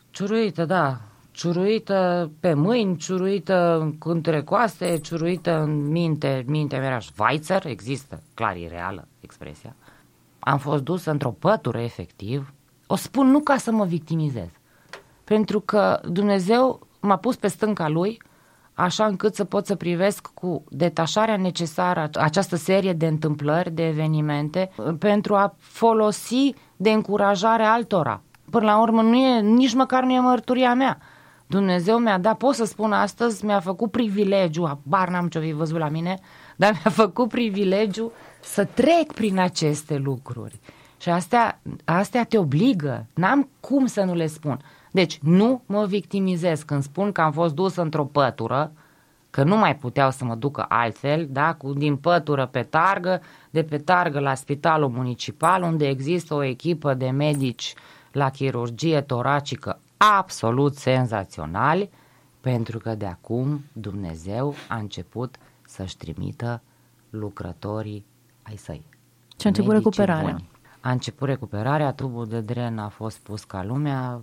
Ciuruită, 0.10 0.66
da. 0.66 1.02
Ciuruită 1.32 2.32
pe 2.40 2.54
mâini, 2.54 2.98
ciuruită 2.98 3.90
între 4.00 4.44
coaste, 4.44 4.98
ciuruită 4.98 5.60
în 5.62 5.88
minte, 5.88 6.44
mintea 6.48 6.80
mea 6.80 6.88
era 6.88 7.00
Schweizer, 7.00 7.66
există, 7.66 8.24
clar, 8.34 8.56
e 8.56 8.68
reală 8.68 9.08
expresia. 9.20 9.76
Am 10.40 10.58
fost 10.58 10.84
dus 10.84 11.06
într-o 11.06 11.32
pătură, 11.32 11.80
efectiv. 11.80 12.54
O 12.88 12.96
spun 12.96 13.28
nu 13.28 13.40
ca 13.40 13.58
să 13.58 13.72
mă 13.72 13.86
victimizez, 13.86 14.50
pentru 15.24 15.60
că 15.60 16.00
Dumnezeu 16.10 16.88
m-a 17.00 17.18
pus 17.18 17.36
pe 17.36 17.48
stânca 17.48 17.88
lui 17.88 18.22
așa 18.80 19.06
încât 19.06 19.36
să 19.36 19.44
pot 19.44 19.66
să 19.66 19.76
privesc 19.76 20.28
cu 20.34 20.64
detașarea 20.70 21.38
necesară 21.38 22.10
această 22.14 22.56
serie 22.56 22.94
de 22.94 23.08
întâmplări, 23.08 23.72
de 23.72 23.88
evenimente, 23.88 24.70
pentru 25.00 25.36
a 25.36 25.56
folosi 25.58 26.54
de 26.76 26.90
încurajare 26.92 27.64
altora. 27.64 28.22
Până 28.50 28.66
la 28.66 28.82
urmă, 28.82 29.02
nu 29.02 29.16
e, 29.16 29.40
nici 29.40 29.74
măcar 29.74 30.04
nu 30.04 30.12
e 30.12 30.20
mărturia 30.20 30.74
mea. 30.74 30.98
Dumnezeu 31.48 31.98
mi-a 31.98 32.18
dat, 32.18 32.38
pot 32.38 32.56
să 32.56 32.66
spun 32.66 32.92
astăzi, 32.92 33.46
mi-a 33.46 33.60
făcut 33.60 33.92
privilegiu, 33.92 34.80
bar 34.84 35.10
n-am 35.10 35.28
ce-o 35.28 35.42
fi 35.42 35.52
văzut 35.52 35.78
la 35.78 35.90
mine, 35.90 36.20
dar 36.56 36.72
mi-a 36.72 36.92
făcut 36.92 37.30
privilegiu 37.30 38.12
să 38.42 38.66
trec 38.66 39.14
prin 39.14 39.40
aceste 39.40 39.98
lucruri. 39.98 40.60
Și 41.02 41.10
astea, 41.10 41.62
astea 41.86 42.24
te 42.24 42.38
obligă, 42.38 43.06
n-am 43.14 43.50
cum 43.60 43.86
să 43.86 44.04
nu 44.04 44.14
le 44.14 44.28
spun. 44.28 44.60
Deci 44.98 45.18
nu 45.18 45.62
mă 45.66 45.86
victimizez 45.86 46.62
când 46.62 46.84
spun 46.84 47.12
că 47.12 47.22
am 47.22 47.32
fost 47.32 47.54
dus 47.54 47.76
într-o 47.76 48.06
pătură, 48.06 48.72
că 49.30 49.44
nu 49.44 49.58
mai 49.58 49.76
puteau 49.76 50.12
să 50.12 50.26
mă 50.26 50.36
ducă 50.36 50.66
altfel, 50.70 51.28
da? 51.30 51.54
Cu, 51.54 51.74
din 51.74 51.98
pătură 51.98 52.46
pe 52.46 52.64
targă, 52.64 53.22
de 53.50 53.64
pe 53.64 53.78
targă 53.78 54.20
la 54.20 54.34
spitalul 54.34 54.90
municipal, 54.90 55.62
unde 55.64 55.88
există 55.88 56.34
o 56.34 56.44
echipă 56.44 56.94
de 56.94 57.10
medici 57.10 57.74
la 58.12 58.30
chirurgie 58.30 59.02
toracică 59.02 59.80
absolut 59.98 60.76
senzaționali, 60.76 61.90
pentru 62.42 62.78
că 62.78 62.96
de 62.96 63.06
acum 63.06 63.64
Dumnezeu 63.74 64.54
a 64.68 64.76
început 64.76 65.36
să-și 65.66 65.98
trimită 65.98 66.62
lucrătorii 67.10 68.06
ai 68.44 68.56
săi. 68.56 68.84
Și 69.40 69.46
a 69.46 69.50
început 69.50 69.74
recuperarea. 69.74 70.32
Buni. 70.32 70.50
A 70.80 70.92
început 70.92 71.28
recuperarea, 71.28 71.92
tubul 71.92 72.28
de 72.28 72.40
dren 72.40 72.78
a 72.78 72.88
fost 72.88 73.18
pus 73.18 73.44
ca 73.44 73.64
lumea, 73.64 74.22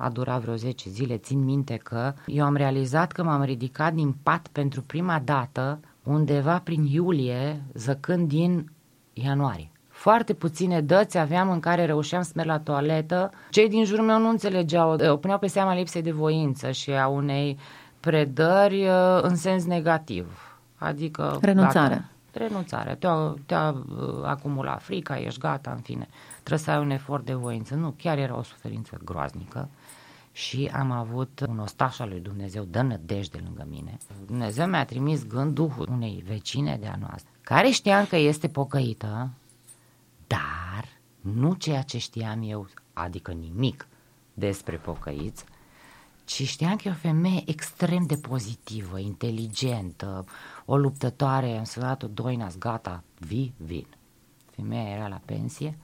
a 0.00 0.08
durat 0.08 0.40
vreo 0.40 0.54
10 0.54 0.90
zile, 0.90 1.16
țin 1.16 1.44
minte 1.44 1.76
că 1.76 2.14
eu 2.26 2.44
am 2.44 2.54
realizat 2.54 3.12
că 3.12 3.22
m-am 3.22 3.42
ridicat 3.42 3.94
din 3.94 4.12
pat 4.22 4.48
pentru 4.52 4.82
prima 4.82 5.22
dată 5.24 5.80
undeva 6.02 6.58
prin 6.58 6.84
iulie, 6.84 7.62
zăcând 7.74 8.28
din 8.28 8.70
ianuarie. 9.12 9.70
Foarte 9.88 10.34
puține 10.34 10.80
dăți 10.80 11.18
aveam 11.18 11.50
în 11.50 11.60
care 11.60 11.84
reușeam 11.84 12.22
să 12.22 12.32
merg 12.34 12.48
la 12.48 12.58
toaletă. 12.58 13.30
Cei 13.50 13.68
din 13.68 13.84
jurul 13.84 14.04
meu 14.04 14.18
nu 14.18 14.28
înțelegeau, 14.28 14.90
o 14.92 15.16
puneau 15.16 15.38
pe 15.38 15.46
seama 15.46 15.74
lipsei 15.74 16.02
de 16.02 16.10
voință 16.12 16.70
și 16.70 16.90
a 16.90 17.06
unei 17.06 17.58
predări 18.00 18.88
uh, 18.88 19.18
în 19.22 19.36
sens 19.36 19.64
negativ. 19.64 20.58
Adică... 20.76 21.38
Renunțare. 21.40 21.94
Gata, 21.94 22.44
renunțare. 22.44 22.94
Te-a, 22.94 23.34
te-a 23.46 23.70
uh, 23.70 24.24
acumulat 24.24 24.82
frica, 24.82 25.18
ești 25.18 25.40
gata, 25.40 25.70
în 25.70 25.80
fine. 25.80 26.08
Trebuie 26.36 26.58
să 26.58 26.70
ai 26.70 26.78
un 26.78 26.90
efort 26.90 27.24
de 27.24 27.34
voință. 27.34 27.74
Nu, 27.74 27.94
chiar 27.98 28.18
era 28.18 28.36
o 28.36 28.42
suferință 28.42 28.98
groaznică 29.04 29.68
și 30.32 30.70
am 30.72 30.90
avut 30.90 31.44
un 31.48 31.58
ostaș 31.58 31.98
al 31.98 32.08
lui 32.08 32.20
Dumnezeu, 32.20 32.64
dă 32.64 32.82
nădejde 32.82 33.40
lângă 33.44 33.66
mine. 33.68 33.98
Dumnezeu 34.26 34.66
mi-a 34.66 34.84
trimis 34.84 35.26
gândul 35.26 35.86
unei 35.90 36.24
vecine 36.26 36.76
de-a 36.80 36.96
noastră, 37.00 37.30
care 37.40 37.70
știam 37.70 38.06
că 38.06 38.16
este 38.16 38.48
pocăită, 38.48 39.30
dar 40.26 40.88
nu 41.20 41.54
ceea 41.54 41.82
ce 41.82 41.98
știam 41.98 42.42
eu, 42.42 42.68
adică 42.92 43.32
nimic 43.32 43.86
despre 44.34 44.76
pocăiți, 44.76 45.44
ci 46.24 46.46
știam 46.46 46.76
că 46.76 46.88
e 46.88 46.90
o 46.90 46.94
femeie 46.94 47.42
extrem 47.46 48.06
de 48.06 48.16
pozitivă, 48.16 48.98
inteligentă, 48.98 50.24
o 50.64 50.76
luptătoare, 50.76 51.58
am 51.58 51.64
sunat-o, 51.64 52.06
Doinas, 52.06 52.58
gata, 52.58 53.02
vii, 53.18 53.54
vin. 53.56 53.86
Femeia 54.50 54.88
era 54.88 55.08
la 55.08 55.20
pensie. 55.24 55.78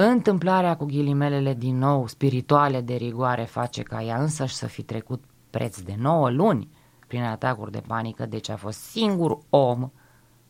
Întâmplarea 0.00 0.76
cu 0.76 0.84
ghilimelele 0.84 1.54
din 1.54 1.78
nou, 1.78 2.06
spirituale 2.06 2.80
de 2.80 2.94
rigoare, 2.94 3.42
face 3.42 3.82
ca 3.82 4.02
ea 4.02 4.20
însăși 4.20 4.54
să 4.54 4.66
fi 4.66 4.82
trecut 4.82 5.24
preț 5.50 5.80
de 5.80 5.94
9 5.98 6.30
luni 6.30 6.68
prin 7.06 7.22
atacuri 7.22 7.70
de 7.70 7.82
panică, 7.86 8.26
deci 8.26 8.48
a 8.48 8.56
fost 8.56 8.80
singur 8.80 9.38
om 9.50 9.90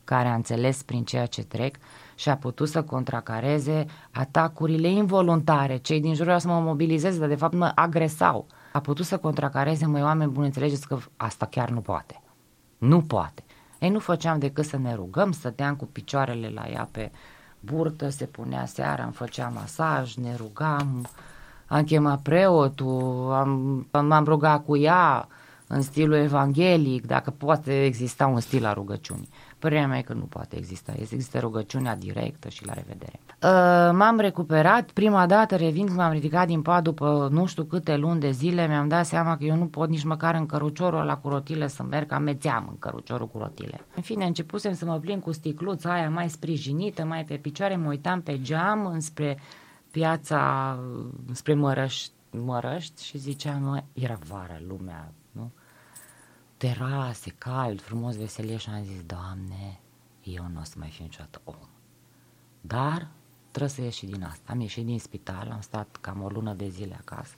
care 0.05 0.29
a 0.29 0.35
înțeles 0.35 0.83
prin 0.83 1.05
ceea 1.05 1.27
ce 1.27 1.43
trec 1.43 1.77
și 2.15 2.29
a 2.29 2.37
putut 2.37 2.69
să 2.69 2.83
contracareze 2.83 3.85
atacurile 4.11 4.89
involuntare. 4.89 5.77
Cei 5.77 6.01
din 6.01 6.15
jur 6.15 6.25
vreau 6.25 6.39
să 6.39 6.49
mă 6.49 6.61
mobilizeze, 6.61 7.19
dar 7.19 7.29
de 7.29 7.35
fapt 7.35 7.55
mă 7.55 7.73
agresau. 7.75 8.47
A 8.73 8.81
putut 8.81 9.05
să 9.05 9.19
contracareze, 9.19 9.87
măi 9.87 10.03
oameni 10.03 10.31
buni, 10.31 10.47
înțelegeți 10.47 10.87
că 10.87 10.99
asta 11.17 11.47
chiar 11.47 11.71
nu 11.71 11.81
poate. 11.81 12.23
Nu 12.79 13.03
poate. 13.03 13.45
Ei, 13.79 13.91
nu 13.91 13.99
făceam 13.99 14.39
decât 14.39 14.65
să 14.65 14.77
ne 14.77 14.95
rugăm, 14.95 15.33
stăteam 15.33 15.77
cu 15.77 15.85
picioarele 15.85 16.49
la 16.49 16.69
ea 16.69 16.89
pe 16.93 17.11
burtă, 17.61 18.09
se 18.09 18.25
punea 18.25 18.67
seara, 18.67 19.03
îmi 19.03 19.13
făcea 19.13 19.49
masaj, 19.49 20.15
ne 20.15 20.37
rugam, 20.37 21.09
am 21.67 21.85
chemat 21.85 22.21
preotul, 22.21 23.33
am, 23.33 23.87
m-am 23.91 24.25
rugat 24.25 24.65
cu 24.65 24.77
ea 24.77 25.29
în 25.67 25.83
stilul 25.83 26.17
evanghelic, 26.17 27.07
dacă 27.07 27.31
poate 27.31 27.85
exista 27.85 28.27
un 28.27 28.41
stil 28.41 28.63
la 28.63 28.73
rugăciunii. 28.73 29.29
Părerea 29.59 29.87
mea 29.87 29.99
e 29.99 30.03
că 30.03 30.13
nu 30.13 30.25
poate 30.25 30.57
exista. 30.57 30.93
Există 30.99 31.39
rugăciunea 31.39 31.97
directă 31.97 32.49
și 32.49 32.67
la 32.67 32.73
revedere. 32.73 33.21
Uh, 33.43 33.91
m-am 33.93 34.19
recuperat. 34.19 34.91
Prima 34.91 35.27
dată, 35.27 35.57
revin 35.57 35.87
când 35.87 35.99
m-am 35.99 36.13
ridicat 36.13 36.47
din 36.47 36.63
pat 36.63 36.83
după 36.83 37.29
nu 37.31 37.47
știu 37.47 37.65
câte 37.65 37.97
luni 37.97 38.21
de 38.21 38.31
zile, 38.31 38.67
mi-am 38.67 38.89
dat 38.89 39.07
seama 39.07 39.37
că 39.37 39.45
eu 39.45 39.57
nu 39.57 39.67
pot 39.67 39.89
nici 39.89 40.05
măcar 40.05 40.35
în 40.35 40.47
căruciorul 40.47 41.05
la 41.05 41.17
cu 41.17 41.29
rotile 41.29 41.69
să 41.69 41.83
merg, 41.83 42.13
amețeam 42.13 42.67
în 42.69 42.79
căruciorul 42.79 43.29
cu 43.29 43.39
rotile. 43.39 43.81
În 43.95 44.03
fine, 44.03 44.25
începusem 44.25 44.75
să 44.75 44.85
mă 44.85 44.99
plin 44.99 45.21
cu 45.21 45.33
sticluța 45.33 45.93
aia 45.93 46.11
mai 46.11 46.29
sprijinită, 46.29 47.05
mai 47.05 47.25
pe 47.25 47.35
picioare, 47.37 47.77
mă 47.77 47.89
uitam 47.89 48.21
pe 48.21 48.41
geam 48.43 48.87
înspre 48.87 49.39
piața, 49.91 50.79
spre 51.33 51.55
Mărăști, 51.55 52.13
Mărăști 52.31 53.05
și 53.05 53.19
ziceam, 53.19 53.85
era 53.93 54.19
vară, 54.29 54.61
lumea 54.69 55.13
terase, 56.59 57.31
cald, 57.39 57.81
frumos, 57.81 58.17
veselie 58.17 58.57
și 58.57 58.69
am 58.69 58.83
zis, 58.83 59.03
Doamne, 59.03 59.81
eu 60.23 60.49
nu 60.53 60.61
o 60.61 60.63
să 60.63 60.75
mai 60.79 60.89
fiu 60.89 61.05
niciodată 61.05 61.41
om. 61.45 61.69
Dar 62.61 63.09
trebuie 63.51 63.71
să 63.71 63.83
ieși 63.83 64.07
din 64.07 64.23
asta. 64.23 64.53
Am 64.53 64.61
ieșit 64.61 64.85
din 64.85 64.99
spital, 64.99 65.51
am 65.51 65.61
stat 65.61 65.99
cam 66.01 66.23
o 66.23 66.29
lună 66.29 66.55
de 66.55 66.69
zile 66.69 66.97
acasă. 67.01 67.35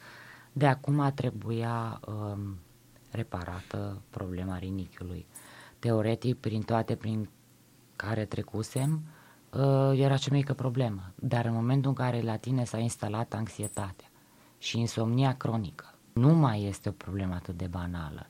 De 0.52 0.66
acum 0.66 1.12
trebuia 1.14 2.00
um, 2.06 2.58
reparată 3.10 4.02
problema 4.10 4.58
rinichiului. 4.58 5.26
Teoretic, 5.78 6.36
prin 6.36 6.62
toate 6.62 6.94
prin 6.94 7.28
care 7.96 8.24
trecusem, 8.24 9.02
uh, 9.50 9.98
era 9.98 10.16
cea 10.16 10.34
mică 10.34 10.54
problemă. 10.54 11.12
Dar 11.14 11.44
în 11.44 11.52
momentul 11.52 11.88
în 11.90 11.96
care 11.96 12.20
la 12.20 12.36
tine 12.36 12.64
s-a 12.64 12.78
instalat 12.78 13.34
anxietatea 13.34 14.10
și 14.58 14.78
insomnia 14.78 15.36
cronică, 15.36 15.94
nu 16.12 16.34
mai 16.34 16.62
este 16.64 16.88
o 16.88 16.92
problemă 16.92 17.34
atât 17.34 17.56
de 17.56 17.66
banală 17.66 18.26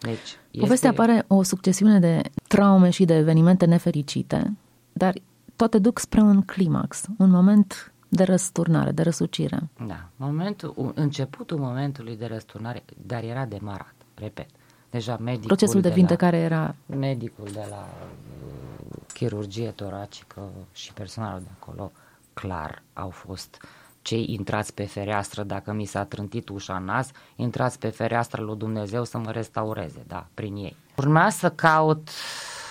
deci, 0.00 0.38
este... 0.50 0.60
Povestea 0.60 0.90
apare 0.90 1.24
o 1.26 1.42
succesiune 1.42 1.98
de 1.98 2.22
traume 2.48 2.90
și 2.90 3.04
de 3.04 3.14
evenimente 3.14 3.64
nefericite, 3.64 4.56
dar 4.92 5.14
toate 5.56 5.78
duc 5.78 5.98
spre 5.98 6.20
un 6.20 6.42
climax, 6.42 7.04
un 7.18 7.30
moment 7.30 7.92
de 8.08 8.22
răsturnare, 8.22 8.90
de 8.90 9.02
răsucire. 9.02 9.68
Da, 9.86 10.08
momentul, 10.16 10.92
începutul 10.94 11.58
momentului 11.58 12.16
de 12.16 12.26
răsturnare, 12.26 12.84
dar 13.06 13.22
era 13.22 13.44
demarat, 13.44 13.94
repet. 14.14 14.48
Deja 14.90 15.16
medicul 15.16 15.46
Procesul 15.46 15.80
de, 15.80 15.88
de 15.88 15.94
vindecare 15.94 16.38
la, 16.38 16.44
era... 16.44 16.74
Medicul 16.86 17.48
de 17.52 17.66
la 17.70 17.88
uh, 17.88 18.96
chirurgie 19.12 19.70
toracică 19.70 20.48
și 20.72 20.92
personalul 20.92 21.40
de 21.40 21.48
acolo, 21.60 21.92
clar, 22.32 22.82
au 22.92 23.10
fost 23.10 23.58
uh, 23.62 23.87
cei 24.02 24.32
intrați 24.32 24.74
pe 24.74 24.84
fereastră, 24.84 25.42
dacă 25.42 25.72
mi 25.72 25.84
s-a 25.84 26.04
trântit 26.04 26.48
ușa 26.48 26.76
în 26.76 26.84
nas, 26.84 27.10
intrați 27.36 27.78
pe 27.78 27.88
fereastră 27.88 28.42
lui 28.42 28.56
Dumnezeu 28.56 29.04
să 29.04 29.18
mă 29.18 29.30
restaureze, 29.30 30.04
da, 30.06 30.26
prin 30.34 30.56
ei. 30.56 30.76
Urma 30.96 31.30
să 31.30 31.50
caut 31.50 32.08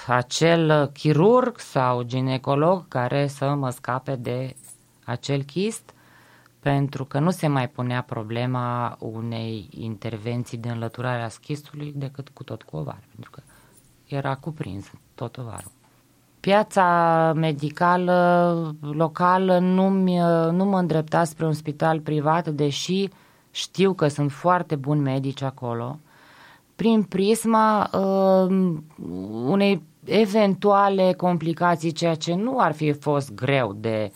acel 0.07 0.85
chirurg 0.93 1.59
sau 1.59 2.01
ginecolog 2.01 2.87
care 2.87 3.27
să 3.27 3.53
mă 3.53 3.69
scape 3.69 4.15
de 4.15 4.55
acel 5.03 5.43
chist, 5.43 5.93
pentru 6.59 7.05
că 7.05 7.19
nu 7.19 7.31
se 7.31 7.47
mai 7.47 7.69
punea 7.69 8.01
problema 8.01 8.97
unei 8.99 9.67
intervenții 9.71 10.57
de 10.57 10.69
înlăturare 10.69 11.21
a 11.21 11.29
schistului 11.29 11.93
decât 11.95 12.29
cu 12.29 12.43
tot 12.43 12.63
cu 12.63 12.75
ovar, 12.75 12.99
pentru 13.11 13.31
că 13.31 13.41
era 14.05 14.35
cuprins 14.35 14.91
tot 15.15 15.37
ovarul. 15.37 15.71
Piața 16.47 17.33
medicală 17.35 18.75
locală 18.81 19.59
nu, 19.59 19.89
nu 20.51 20.65
mă 20.65 20.79
îndrepta 20.79 21.23
spre 21.23 21.45
un 21.45 21.53
spital 21.53 21.99
privat, 21.99 22.47
deși 22.47 23.07
știu 23.51 23.93
că 23.93 24.07
sunt 24.07 24.31
foarte 24.31 24.75
buni 24.75 24.99
medici 24.99 25.41
acolo, 25.41 25.99
prin 26.75 27.03
prisma 27.03 27.89
uh, 27.93 28.75
unei 29.45 29.83
eventuale 30.03 31.13
complicații, 31.13 31.91
ceea 31.91 32.15
ce 32.15 32.33
nu 32.33 32.59
ar 32.59 32.73
fi 32.73 32.91
fost 32.91 33.33
greu 33.33 33.73
de, 33.73 34.11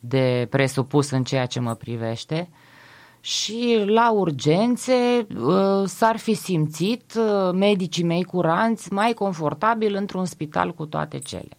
de 0.00 0.46
presupus 0.50 1.10
în 1.10 1.24
ceea 1.24 1.46
ce 1.46 1.60
mă 1.60 1.74
privește. 1.74 2.48
Și 3.20 3.82
la 3.86 4.12
urgențe 4.12 5.26
uh, 5.36 5.82
s-ar 5.84 6.16
fi 6.16 6.34
simțit 6.34 7.14
uh, 7.16 7.52
medicii 7.54 8.04
mei 8.04 8.24
curanți 8.24 8.92
mai 8.92 9.12
confortabil 9.12 9.94
într-un 9.94 10.24
spital 10.24 10.74
cu 10.74 10.86
toate 10.86 11.18
cele. 11.18 11.56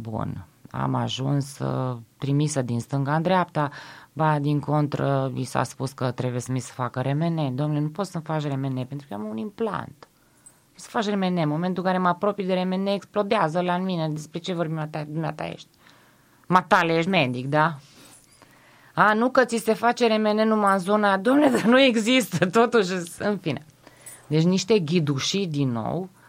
Bun, 0.00 0.46
am 0.70 0.94
ajuns 0.94 1.58
uh, 1.58 1.96
trimisă 2.18 2.62
din 2.62 2.80
stânga 2.80 3.14
în 3.14 3.22
dreapta, 3.22 3.70
ba 4.12 4.38
din 4.38 4.60
contră 4.60 5.30
mi 5.34 5.44
s-a 5.44 5.62
spus 5.62 5.92
că 5.92 6.10
trebuie 6.10 6.40
să 6.40 6.52
mi 6.52 6.58
se 6.58 6.72
facă 6.74 7.00
remene. 7.00 7.50
Domnule, 7.50 7.80
nu 7.80 7.88
poți 7.88 8.10
să-mi 8.10 8.24
faci 8.24 8.42
remene 8.42 8.84
pentru 8.84 9.06
că 9.08 9.14
am 9.14 9.24
un 9.24 9.36
implant. 9.36 10.08
Să 10.74 10.88
faci 10.90 11.04
remene, 11.04 11.42
în 11.42 11.48
momentul 11.48 11.82
în 11.82 11.90
care 11.90 12.02
mă 12.02 12.08
apropii 12.08 12.46
de 12.46 12.52
remene, 12.52 12.92
explodează 12.92 13.60
la 13.60 13.78
mine. 13.78 14.08
Despre 14.08 14.38
ce 14.38 14.54
vorbim 14.54 14.90
dumneata 15.08 15.46
ești? 15.46 15.68
Matale, 16.46 16.96
ești 16.96 17.10
medic, 17.10 17.46
da? 17.46 17.76
A, 18.94 19.12
nu 19.12 19.30
că 19.30 19.44
ți 19.44 19.56
se 19.56 19.72
face 19.72 20.06
remene 20.06 20.44
numai 20.44 20.72
în 20.72 20.78
zona, 20.78 21.16
domnule, 21.16 21.48
dar 21.48 21.62
nu 21.62 21.80
există, 21.80 22.46
totuși, 22.46 22.92
în 23.18 23.38
fine. 23.38 23.66
Deci 24.26 24.42
niște 24.42 24.78
ghidușii 24.78 25.46
din 25.46 25.70
nou, 25.70 26.00
Uh, 26.02 26.19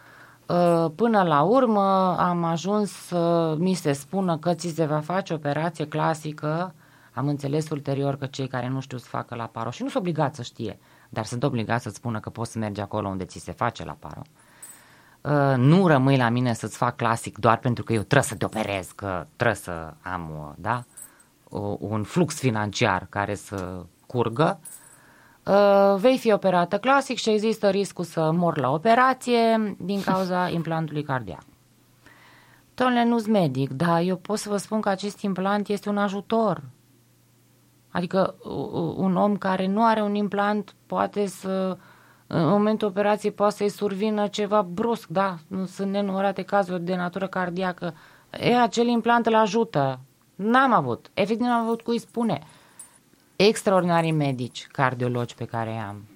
până 0.96 1.24
la 1.24 1.42
urmă 1.42 2.16
am 2.20 2.44
ajuns 2.44 2.92
să 2.92 3.56
mi 3.58 3.74
se 3.74 3.92
spună 3.92 4.38
că 4.38 4.54
ți 4.54 4.68
se 4.68 4.86
va 4.86 5.00
face 5.00 5.34
operație 5.34 5.88
clasică. 5.88 6.74
Am 7.14 7.28
înțeles 7.28 7.70
ulterior 7.70 8.16
că 8.18 8.26
cei 8.26 8.48
care 8.48 8.68
nu 8.68 8.80
știu 8.80 8.98
să 8.98 9.08
facă 9.08 9.36
la 9.36 9.46
paro 9.46 9.70
și 9.70 9.82
nu 9.84 9.90
sunt 9.90 10.02
obligați 10.02 10.36
să 10.36 10.42
știe, 10.42 10.80
dar 11.10 11.26
sunt 11.26 11.44
obligați 11.44 11.84
să-ți 11.84 11.96
spună 11.96 12.20
că 12.20 12.30
poți 12.30 12.52
să 12.52 12.58
mergi 12.58 12.82
acolo 12.82 13.08
unde 13.08 13.26
ți 13.26 13.40
se 13.40 13.52
face 13.52 13.84
la 13.86 13.98
paro. 14.00 14.22
Uh, 15.22 15.58
nu 15.58 15.88
rămâi 15.88 16.18
la 16.18 16.30
mine 16.30 16.54
să-ți 16.54 16.78
fac 16.78 16.96
clasic 16.96 17.38
doar 17.38 17.58
pentru 17.58 17.84
că 17.84 17.94
eu 17.94 18.02
trebuie 18.02 18.30
să 18.30 18.36
te 18.36 18.46
operez, 18.46 18.92
că 18.96 19.26
trebuie 19.36 19.58
să 19.58 19.94
am 20.02 20.30
uh, 20.38 20.54
da, 20.56 20.84
un 21.80 22.04
flux 22.04 22.40
financiar 22.40 23.08
care 23.10 23.36
să 23.36 23.86
curgă, 24.06 24.60
Uh, 24.62 24.81
vei 25.98 26.18
fi 26.18 26.32
operată 26.32 26.78
clasic 26.78 27.18
și 27.18 27.30
există 27.30 27.70
riscul 27.70 28.04
să 28.04 28.32
mor 28.32 28.58
la 28.58 28.72
operație 28.72 29.76
din 29.80 30.02
cauza 30.02 30.50
implantului 30.60 31.04
cardiac. 31.04 31.44
Domnule, 32.74 33.04
nu-s 33.04 33.28
medic, 33.28 33.70
dar 33.70 34.02
eu 34.02 34.16
pot 34.16 34.38
să 34.38 34.50
vă 34.50 34.58
spun 34.58 34.82
că 34.82 34.90
acest 34.90 35.22
implant 35.22 35.68
este 35.68 35.90
un 35.90 35.98
ajutor. 35.98 36.62
Adică 37.90 38.36
un 38.96 39.16
om 39.16 39.38
care 39.38 39.68
nu 39.68 39.86
are 39.86 40.02
un 40.02 40.16
implant 40.16 40.76
poate 40.86 41.26
să 41.26 41.78
în 42.34 42.48
momentul 42.48 42.88
operației 42.88 43.32
poate 43.32 43.56
să-i 43.56 43.70
survină 43.70 44.28
ceva 44.28 44.62
brusc, 44.62 45.08
da, 45.08 45.36
nu 45.48 45.66
sunt 45.66 45.92
nenumărate 45.92 46.42
cazuri 46.42 46.84
de 46.84 46.96
natură 46.96 47.28
cardiacă. 47.28 47.94
E, 48.40 48.56
acel 48.56 48.88
implant 48.88 49.26
îl 49.26 49.36
ajută. 49.36 50.00
N-am 50.36 50.74
avut, 50.74 51.10
efectiv 51.14 51.46
n-am 51.46 51.62
avut 51.62 51.82
cui 51.82 52.00
spune. 52.00 52.42
Extraordinarii 53.48 54.12
medici, 54.12 54.68
cardiologi 54.68 55.36
pe 55.36 55.46
care 55.46 55.78
am, 55.78 56.08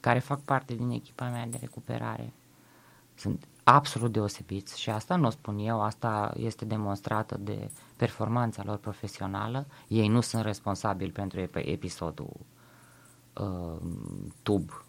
care 0.00 0.18
fac 0.18 0.40
parte 0.40 0.74
din 0.74 0.90
echipa 0.90 1.28
mea 1.28 1.46
de 1.46 1.56
recuperare, 1.60 2.32
sunt 3.14 3.44
absolut 3.64 4.12
deosebiți 4.12 4.80
și 4.80 4.90
asta 4.90 5.16
nu 5.16 5.26
o 5.26 5.30
spun 5.30 5.58
eu, 5.58 5.82
asta 5.82 6.32
este 6.36 6.64
demonstrată 6.64 7.36
de 7.40 7.70
performanța 7.96 8.62
lor 8.64 8.76
profesională. 8.76 9.66
Ei 9.88 10.08
nu 10.08 10.20
sunt 10.20 10.44
responsabili 10.44 11.10
pentru 11.10 11.40
episodul 11.54 12.32
uh, 13.32 13.80
tub 14.42 14.84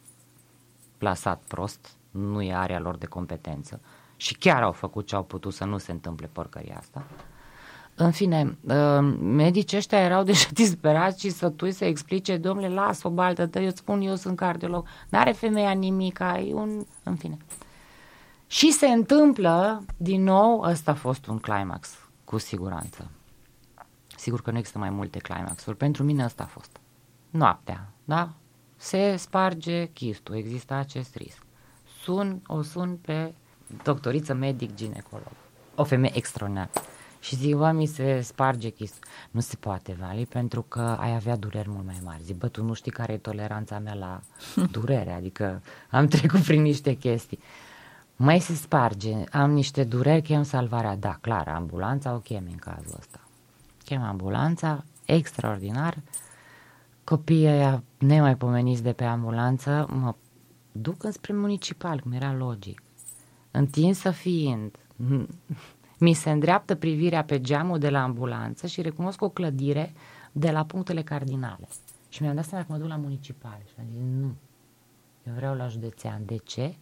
plasat 0.98 1.42
prost, 1.48 1.96
nu 2.12 2.42
e 2.42 2.54
area 2.54 2.80
lor 2.80 2.98
de 2.98 3.06
competență 3.06 3.82
și 4.16 4.34
chiar 4.34 4.64
au 4.64 4.72
făcut 4.72 5.08
ce 5.08 5.16
au 5.16 5.24
putut 5.24 5.54
să 5.54 5.66
nu 5.66 5.78
se 5.78 5.92
întâmple 5.92 6.30
porcăria 6.32 6.78
asta. 6.78 7.06
În 8.00 8.12
fine, 8.12 8.58
uh, 8.62 9.16
medicii 9.20 9.78
ăștia 9.78 10.00
erau 10.00 10.24
deja 10.32 10.48
disperați 10.54 11.20
și 11.20 11.30
sătui 11.30 11.72
să 11.72 11.86
explice, 11.86 12.38
domnule, 12.38 12.70
las 12.70 13.04
o 13.04 13.10
baltă, 13.10 13.50
eu 13.60 13.66
îți 13.66 13.78
spun, 13.78 14.02
eu 14.02 14.16
sunt 14.16 14.38
cardiolog, 14.38 14.88
n-are 15.10 15.32
femeia 15.32 15.72
nimic, 15.72 16.20
ai 16.20 16.52
un... 16.54 16.86
în 17.04 17.16
fine. 17.16 17.38
Și 18.48 18.72
se 18.72 18.88
întâmplă, 18.88 19.86
din 19.98 20.24
nou, 20.24 20.62
ăsta 20.62 20.92
a 20.92 20.94
fost 20.94 21.28
un 21.28 21.40
climax, 21.40 21.98
cu 22.24 22.38
siguranță. 22.38 23.12
Sigur 24.18 24.42
că 24.42 24.52
nu 24.52 24.58
există 24.58 24.80
mai 24.80 24.90
multe 24.90 25.20
climaxuri, 25.20 25.78
pentru 25.78 26.04
mine 26.04 26.24
ăsta 26.24 26.44
a 26.44 26.48
fost. 26.48 26.80
Noaptea, 27.30 27.90
da? 28.04 28.34
Se 28.76 29.16
sparge 29.16 29.86
chistul, 29.86 30.36
există 30.36 30.74
acest 30.74 31.16
risc. 31.16 31.42
Sun, 32.04 32.42
o 32.48 32.62
sun 32.62 32.98
pe 33.02 33.34
doctoriță 33.84 34.34
medic 34.34 34.76
ginecolog, 34.76 35.32
o 35.76 35.84
femeie 35.84 36.18
extraordinară. 36.18 36.70
Și 37.28 37.36
zic, 37.36 37.56
bă, 37.56 37.72
mi 37.72 37.86
se 37.86 38.22
sparge 38.22 38.70
chistul. 38.70 39.10
Nu 39.32 39.40
se 39.40 39.56
poate, 39.60 39.98
Vali, 40.00 40.26
pentru 40.26 40.62
că 40.62 40.80
ai 40.80 41.16
avea 41.16 41.36
dureri 41.36 41.70
mult 41.70 41.86
mai 41.86 42.00
mari. 42.04 42.24
Zic, 42.24 42.38
bă, 42.38 42.48
tu 42.48 42.64
nu 42.64 42.74
știi 42.74 42.92
care 42.92 43.14
e 43.14 43.18
toleranța 43.18 43.80
mea 43.80 43.94
la 43.94 44.22
durere, 44.76 45.12
adică 45.12 45.62
am 45.90 46.08
trecut 46.08 46.40
prin 46.40 46.62
niște 46.62 46.94
chestii. 46.94 47.40
Mai 48.16 48.40
se 48.40 48.54
sparge, 48.54 49.14
am 49.32 49.52
niște 49.52 49.84
dureri, 49.84 50.22
chem 50.22 50.44
salvarea. 50.44 50.96
Da, 50.96 51.18
clar, 51.22 51.48
ambulanța 51.48 52.14
o 52.14 52.18
chem 52.18 52.44
în 52.50 52.56
cazul 52.58 52.96
ăsta. 52.98 53.20
Chem 53.84 54.02
ambulanța, 54.02 54.84
extraordinar. 55.06 55.98
Copiii 57.04 57.48
aia 57.48 57.84
nemaipomeniți 57.98 58.84
de 58.84 58.92
pe 58.92 59.04
ambulanță 59.04 59.88
mă 59.90 60.16
duc 60.72 61.04
înspre 61.04 61.34
municipal, 61.34 62.00
cum 62.00 62.12
era 62.12 62.34
logic. 62.34 62.82
Întinsă 63.52 64.12
fiind, 64.12 64.76
mi 65.98 66.14
se 66.14 66.32
îndreaptă 66.32 66.76
privirea 66.76 67.24
pe 67.24 67.42
geamul 67.42 67.80
de 67.80 67.90
la 67.90 68.04
ambulanță 68.04 68.68
și 68.68 68.82
recunosc 68.82 69.22
o 69.22 69.30
clădire 69.30 69.94
de 70.32 70.52
la 70.52 70.66
punctele 70.66 71.02
cardinale. 71.02 71.68
Și 72.10 72.22
mi-am 72.22 72.36
dat 72.36 72.46
seama 72.46 72.66
că 72.66 72.72
mă 72.72 72.78
duc 72.78 72.88
la 72.88 72.96
municipal. 72.96 73.62
Și 73.66 73.74
am 73.80 73.86
zis, 73.92 74.02
nu, 74.02 74.36
eu 75.28 75.34
vreau 75.34 75.56
la 75.56 75.68
județean. 75.68 76.26
De 76.26 76.38
ce? 76.38 76.76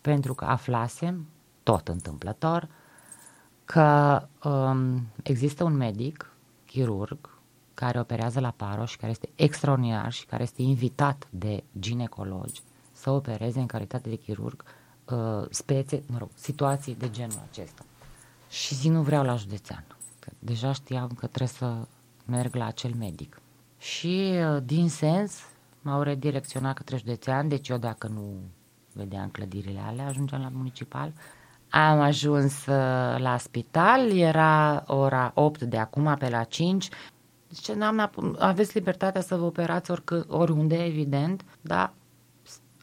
Pentru 0.00 0.34
că 0.34 0.44
aflasem, 0.44 1.26
tot 1.62 1.88
întâmplător, 1.88 2.68
că 3.64 4.22
um, 4.44 5.06
există 5.22 5.64
un 5.64 5.76
medic, 5.76 6.32
chirurg, 6.66 7.38
care 7.74 8.00
operează 8.00 8.40
la 8.40 8.50
Paro 8.50 8.84
și 8.84 8.96
care 8.96 9.10
este 9.10 9.28
extraordinar 9.34 10.12
și 10.12 10.26
care 10.26 10.42
este 10.42 10.62
invitat 10.62 11.26
de 11.30 11.64
ginecologi 11.78 12.62
să 12.92 13.10
opereze 13.10 13.58
în 13.58 13.66
calitate 13.66 14.08
de 14.08 14.16
chirurg 14.16 14.64
uh, 15.04 15.46
spețe, 15.50 16.02
mă 16.06 16.18
rog, 16.18 16.28
situații 16.34 16.94
de 16.94 17.10
genul 17.10 17.38
acesta. 17.50 17.84
Și 18.48 18.74
zic, 18.74 18.90
nu 18.90 19.02
vreau 19.02 19.24
la 19.24 19.36
județean. 19.36 19.84
Că 20.18 20.30
deja 20.38 20.72
știam 20.72 21.08
că 21.08 21.26
trebuie 21.26 21.48
să 21.48 21.86
merg 22.24 22.54
la 22.54 22.66
acel 22.66 22.94
medic. 22.98 23.40
Și 23.78 24.32
uh, 24.32 24.62
din 24.64 24.88
sens 24.88 25.40
m-au 25.82 26.02
redirecționat 26.02 26.74
către 26.74 26.96
județean, 26.96 27.48
deci 27.48 27.68
eu 27.68 27.76
dacă 27.76 28.06
nu 28.06 28.34
vedeam 28.92 29.28
clădirile 29.28 29.80
alea, 29.86 30.06
ajungeam 30.06 30.40
la 30.40 30.50
municipal. 30.52 31.12
Am 31.70 32.00
ajuns 32.00 32.66
uh, 32.66 33.18
la 33.18 33.36
spital, 33.38 34.10
era 34.10 34.84
ora 34.86 35.30
8 35.34 35.62
de 35.62 35.78
acum, 35.78 36.16
pe 36.18 36.28
la 36.28 36.44
5. 36.44 36.88
Zice, 37.50 37.74
doamna, 37.74 38.10
aveți 38.38 38.76
libertatea 38.76 39.20
să 39.20 39.36
vă 39.36 39.44
operați 39.44 39.90
oricând, 39.90 40.24
oriunde, 40.28 40.84
evident, 40.84 41.44
dar 41.60 41.92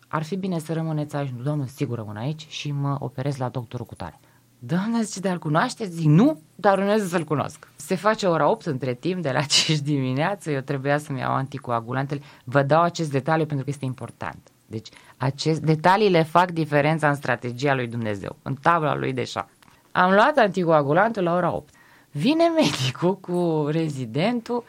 ar 0.08 0.24
fi 0.24 0.36
bine 0.36 0.60
să 0.60 0.74
rămâneți 0.74 1.16
aici. 1.16 1.34
Doamne, 1.44 1.68
sigur 1.68 1.98
rămân 1.98 2.16
aici 2.16 2.48
și 2.48 2.72
mă 2.72 2.96
operez 3.00 3.38
la 3.38 3.50
doctorul 3.50 3.86
cu 3.86 3.96
tare. 3.96 4.20
Doamna 4.66 5.02
zice, 5.02 5.20
dar 5.20 5.32
îl 5.32 5.40
cunoașteți? 5.40 5.92
Zic, 5.92 6.06
nu, 6.06 6.42
dar 6.56 6.78
urmează 6.78 7.06
să-l 7.06 7.24
cunosc. 7.24 7.68
Se 7.76 7.96
face 7.96 8.28
ora 8.28 8.50
8 8.50 8.66
între 8.66 8.94
timp, 8.94 9.22
de 9.22 9.32
la 9.32 9.42
5 9.66 9.80
dimineață, 9.80 10.52
eu 10.52 10.60
trebuia 10.60 10.98
să-mi 10.98 11.20
iau 11.20 11.34
anticoagulantele. 11.34 12.22
Vă 12.44 12.62
dau 12.62 12.82
acest 12.82 13.12
detaliu 13.12 13.46
pentru 13.46 13.66
că 13.66 13.72
este 13.72 13.86
important. 13.86 14.38
Deci, 14.68 14.88
acest, 15.18 15.62
detaliile 15.62 16.24
fac 16.24 16.52
diferența 16.52 17.10
în 17.10 17.16
strategia 17.16 17.74
lui 17.74 17.88
Dumnezeu, 17.88 18.36
în 18.42 18.56
tabla 18.62 18.96
lui 18.96 19.14
de 19.14 19.24
șapte. 19.24 19.54
Am 19.92 20.14
luat 20.14 20.38
anticoagulantul 20.38 21.24
la 21.24 21.36
ora 21.36 21.56
8. 21.56 21.74
Vine 22.12 22.44
medicul 22.56 23.18
cu 23.18 23.68
rezidentul, 23.72 24.64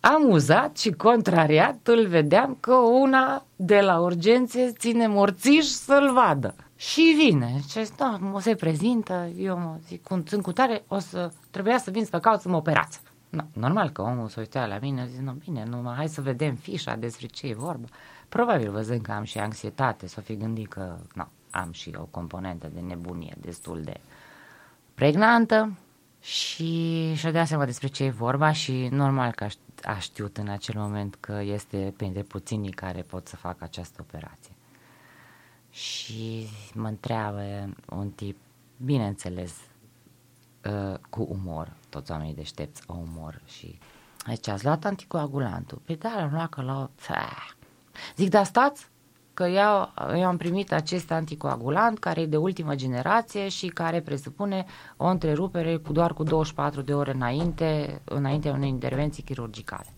amuzat 0.00 0.78
și 0.78 0.90
contrariat, 0.90 1.78
îl 1.86 2.06
vedeam 2.06 2.56
că 2.60 2.74
una 2.74 3.44
de 3.56 3.80
la 3.80 3.98
urgențe 3.98 4.72
ține 4.78 5.06
morțiș 5.06 5.64
să-l 5.64 6.12
vadă. 6.12 6.54
Și 6.88 7.14
vine, 7.16 7.60
ce 7.68 7.90
da, 7.96 8.18
mă 8.20 8.40
se 8.40 8.54
prezintă, 8.54 9.30
eu 9.36 9.58
mă 9.58 9.78
zic, 9.86 10.06
sunt 10.24 10.42
cu 10.42 10.52
tare, 10.52 10.84
o 10.88 10.98
să, 10.98 11.32
trebuia 11.50 11.78
să 11.78 11.90
vin 11.90 12.04
să 12.04 12.08
vă 12.12 12.18
caut 12.18 12.40
să 12.40 12.48
mă 12.48 12.56
operați. 12.56 13.00
No, 13.28 13.42
normal 13.52 13.90
că 13.90 14.02
omul 14.02 14.28
se 14.28 14.40
uitea 14.40 14.66
la 14.66 14.78
mine, 14.80 15.06
zice, 15.06 15.22
nu, 15.22 15.32
bine, 15.32 15.64
nu, 15.64 15.92
hai 15.96 16.08
să 16.08 16.20
vedem 16.20 16.54
fișa 16.54 16.94
despre 16.94 17.26
ce 17.26 17.46
e 17.46 17.54
vorba. 17.54 17.86
Probabil 18.28 18.70
văzând 18.70 19.00
că 19.00 19.12
am 19.12 19.24
și 19.24 19.38
anxietate, 19.38 20.06
să 20.06 20.20
fi 20.20 20.36
gândit 20.36 20.68
că 20.68 20.96
nu, 21.14 21.26
am 21.50 21.72
și 21.72 21.94
o 21.98 22.04
componentă 22.04 22.70
de 22.74 22.80
nebunie 22.80 23.34
destul 23.40 23.82
de 23.82 24.00
pregnantă 24.94 25.78
și 26.20 27.14
și-a 27.14 27.30
dat 27.30 27.46
seama 27.46 27.64
despre 27.64 27.86
ce 27.86 28.04
e 28.04 28.10
vorba 28.10 28.52
și 28.52 28.88
normal 28.90 29.32
că 29.32 29.46
a 29.82 29.98
știut 29.98 30.36
în 30.36 30.48
acel 30.48 30.80
moment 30.80 31.16
că 31.20 31.40
este 31.42 31.94
printre 31.96 32.22
puținii 32.22 32.70
care 32.70 33.00
pot 33.00 33.28
să 33.28 33.36
facă 33.36 33.64
această 33.64 34.04
operație. 34.08 34.51
Și 35.72 36.46
mă 36.74 36.88
întreabă 36.88 37.68
un 37.88 38.10
tip, 38.10 38.36
bineînțeles, 38.76 39.52
uh, 40.64 40.98
cu 41.10 41.26
umor, 41.30 41.72
toți 41.88 42.10
oamenii 42.10 42.34
deștepți 42.34 42.82
au 42.86 43.06
umor 43.08 43.40
și 43.44 43.78
aici 44.26 44.48
ați 44.48 44.64
luat 44.64 44.84
anticoagulantul. 44.84 45.80
Păi 45.84 45.96
da, 45.96 46.14
l-am 46.16 46.30
luat 46.32 46.48
că 46.48 46.62
l-au... 46.62 46.90
Zic, 48.16 48.30
dar 48.30 48.44
stați, 48.44 48.90
că 49.34 49.44
eu, 49.44 49.92
eu 50.16 50.26
am 50.26 50.36
primit 50.36 50.72
acest 50.72 51.10
anticoagulant 51.10 51.98
care 51.98 52.20
e 52.20 52.26
de 52.26 52.36
ultimă 52.36 52.74
generație 52.74 53.48
și 53.48 53.66
care 53.66 54.00
presupune 54.00 54.64
o 54.96 55.06
întrerupere 55.06 55.76
cu 55.76 55.92
doar 55.92 56.12
cu 56.12 56.22
24 56.22 56.80
de 56.80 56.94
ore 56.94 57.12
înainte, 57.12 58.00
înainte 58.04 58.50
unei 58.50 58.68
intervenții 58.68 59.22
chirurgicale. 59.22 59.94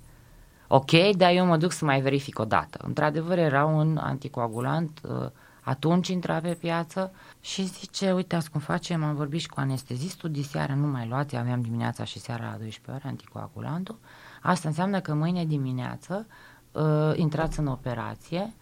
Ok, 0.69 0.91
dar 1.17 1.33
eu 1.33 1.47
mă 1.47 1.57
duc 1.57 1.73
să 1.73 1.85
mai 1.85 2.01
verific 2.01 2.39
o 2.39 2.45
dată. 2.45 2.79
Într-adevăr 2.83 3.39
era 3.39 3.65
un 3.65 3.97
anticoagulant, 3.97 5.01
uh, 5.09 5.31
atunci 5.65 6.09
intra 6.09 6.41
pe 6.41 6.55
piață 6.55 7.13
și 7.41 7.65
zice, 7.65 8.13
uite 8.13 8.39
cum 8.53 8.61
facem, 8.61 9.05
am 9.05 9.15
vorbit 9.15 9.41
și 9.41 9.49
cu 9.49 9.61
anestezistul, 9.61 10.31
diseară 10.31 10.73
nu 10.73 10.87
mai 10.87 11.09
luați, 11.09 11.37
aveam 11.37 11.61
dimineața 11.61 12.05
și 12.05 12.19
seara 12.19 12.45
la 12.51 12.57
12 12.57 12.91
ore 12.91 13.03
anticoagulantul. 13.09 13.99
Asta 14.43 14.69
înseamnă 14.69 15.01
că 15.01 15.15
mâine 15.15 15.45
dimineață 15.45 16.27
uh, 16.73 17.13
intrați 17.15 17.59
în 17.59 17.67
operație 17.67 18.55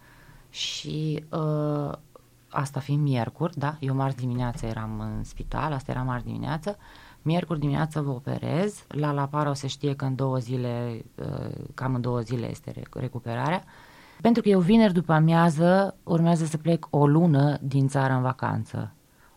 și 0.49 1.25
uh, 1.29 1.91
asta 2.49 2.79
fiind 2.79 3.01
miercuri, 3.01 3.57
da, 3.57 3.75
eu 3.79 3.95
marți 3.95 4.17
dimineață 4.17 4.65
eram 4.65 4.99
în 4.99 5.23
spital, 5.23 5.73
asta 5.73 5.91
era 5.91 6.01
marți 6.01 6.25
dimineață, 6.25 6.77
miercuri 7.21 7.59
dimineață 7.59 8.01
vă 8.01 8.09
operez, 8.09 8.83
la 8.87 9.11
La 9.11 9.25
Paro 9.25 9.53
se 9.53 9.67
știe 9.67 9.95
că 9.95 10.05
în 10.05 10.15
două 10.15 10.37
zile, 10.37 11.05
uh, 11.15 11.55
cam 11.73 11.95
în 11.95 12.01
două 12.01 12.19
zile 12.19 12.49
este 12.49 12.83
recuperarea, 12.91 13.63
pentru 14.23 14.41
că 14.41 14.49
eu 14.49 14.59
vineri 14.59 14.93
după 14.93 15.13
amiază 15.13 15.95
urmează 16.03 16.45
să 16.45 16.57
plec 16.57 16.87
o 16.89 17.07
lună 17.07 17.57
din 17.61 17.87
țară 17.87 18.13
în 18.13 18.21
vacanță. 18.21 18.93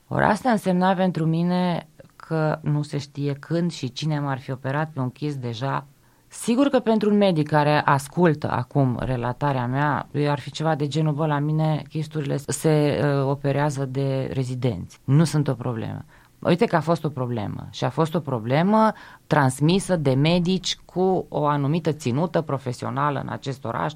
Ori 0.09 0.25
asta 0.25 0.51
însemna 0.51 0.95
pentru 0.95 1.27
mine 1.27 1.89
că 2.17 2.59
nu 2.63 2.83
se 2.83 2.99
știe 2.99 3.33
când 3.33 3.73
și 3.73 3.93
cine 3.93 4.19
m-ar 4.19 4.39
fi 4.39 4.51
operat 4.51 4.91
pe 4.93 5.01
un 5.01 5.11
chis 5.11 5.37
deja 5.37 5.87
Sigur 6.29 6.69
că 6.69 6.79
pentru 6.79 7.11
un 7.11 7.17
medic 7.17 7.49
care 7.49 7.81
ascultă 7.85 8.51
acum 8.51 8.99
relatarea 9.01 9.67
mea, 9.67 10.09
ar 10.29 10.39
fi 10.39 10.51
ceva 10.51 10.75
de 10.75 10.87
genul, 10.87 11.13
bă, 11.13 11.27
la 11.27 11.39
mine 11.39 11.83
chisturile 11.89 12.37
se 12.37 13.01
uh, 13.03 13.29
operează 13.29 13.85
de 13.85 14.31
rezidenți. 14.33 15.01
Nu 15.05 15.25
sunt 15.25 15.49
o 15.49 15.55
problemă. 15.55 16.05
Uite 16.39 16.65
că 16.65 16.77
a 16.77 16.81
fost 16.81 17.05
o 17.05 17.09
problemă 17.09 17.69
și 17.71 17.85
a 17.85 17.91
fost 17.91 18.15
o 18.15 18.21
problemă 18.21 18.93
transmisă 19.27 19.97
de 19.97 20.15
medici 20.15 20.77
cu 20.85 21.27
o 21.29 21.47
anumită 21.47 21.93
ținută 21.93 22.41
profesională 22.41 23.21
în 23.21 23.29
acest 23.29 23.65
oraș. 23.65 23.93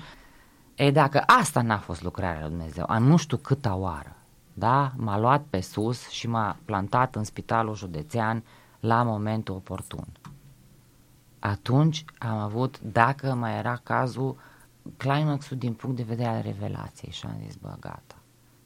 E, 0.80 0.90
dacă 0.90 1.22
asta 1.26 1.62
n-a 1.62 1.78
fost 1.78 2.02
lucrarea 2.02 2.40
lui 2.40 2.48
Dumnezeu, 2.48 2.84
a 2.88 2.98
nu 2.98 3.16
știu 3.16 3.36
câta 3.36 3.74
oară, 3.74 4.16
da? 4.52 4.92
M-a 4.96 5.18
luat 5.18 5.44
pe 5.50 5.60
sus 5.60 6.08
și 6.08 6.26
m-a 6.26 6.56
plantat 6.64 7.14
în 7.14 7.24
spitalul 7.24 7.74
județean 7.74 8.42
la 8.80 9.02
momentul 9.02 9.54
oportun. 9.54 10.06
Atunci 11.38 12.04
am 12.18 12.38
avut, 12.38 12.80
dacă 12.80 13.34
mai 13.34 13.58
era 13.58 13.80
cazul, 13.82 14.36
climaxul 14.96 15.56
din 15.56 15.74
punct 15.74 15.96
de 15.96 16.02
vedere 16.02 16.28
al 16.28 16.42
revelației 16.42 17.12
și 17.12 17.26
am 17.26 17.36
zis, 17.44 17.54
bă, 17.54 17.76
gata, 17.80 18.16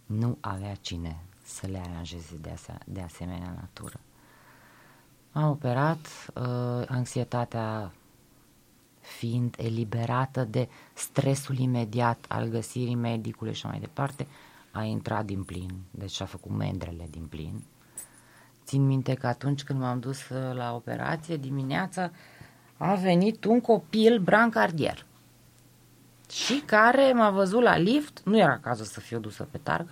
nu 0.06 0.38
avea 0.40 0.74
cine 0.74 1.20
să 1.44 1.66
le 1.66 1.82
aranjeze 1.88 2.36
de, 2.40 2.50
ase- 2.50 2.78
de 2.86 3.00
asemenea 3.00 3.54
natură. 3.60 4.00
Am 5.32 5.50
operat, 5.50 6.06
uh, 6.34 6.84
anxietatea 6.88 7.92
fiind 9.04 9.54
eliberată 9.58 10.44
de 10.44 10.68
stresul 10.92 11.58
imediat 11.58 12.24
al 12.28 12.48
găsirii 12.48 12.94
medicului 12.94 13.54
și 13.54 13.66
mai 13.66 13.78
departe, 13.80 14.26
a 14.70 14.82
intrat 14.82 15.24
din 15.24 15.42
plin, 15.42 15.70
deci 15.90 16.20
a 16.20 16.24
făcut 16.24 16.50
mendrele 16.50 17.06
din 17.10 17.26
plin. 17.26 17.62
Țin 18.64 18.86
minte 18.86 19.14
că 19.14 19.26
atunci 19.26 19.64
când 19.64 19.80
m-am 19.80 20.00
dus 20.00 20.28
uh, 20.28 20.54
la 20.54 20.74
operație, 20.74 21.36
dimineața, 21.36 22.10
a 22.76 22.94
venit 22.94 23.44
un 23.44 23.60
copil 23.60 24.18
brancardier 24.18 25.06
și 26.30 26.62
care 26.66 27.12
m-a 27.12 27.30
văzut 27.30 27.62
la 27.62 27.76
lift, 27.76 28.20
nu 28.24 28.38
era 28.38 28.58
cazul 28.58 28.84
să 28.84 29.00
fiu 29.00 29.18
dusă 29.18 29.48
pe 29.50 29.58
targă, 29.58 29.90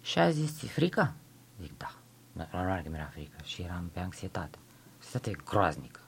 și 0.00 0.18
a 0.18 0.30
zis, 0.30 0.58
ți 0.58 0.66
frică? 0.66 1.12
Zic, 1.60 1.78
da. 1.78 1.90
Normal 2.52 2.82
că 2.82 2.88
mi-era 2.88 3.10
frică 3.12 3.36
și 3.42 3.62
eram 3.62 3.90
pe 3.92 4.00
anxietate. 4.00 4.58
Anxietate 4.94 5.42
groaznică. 5.44 6.00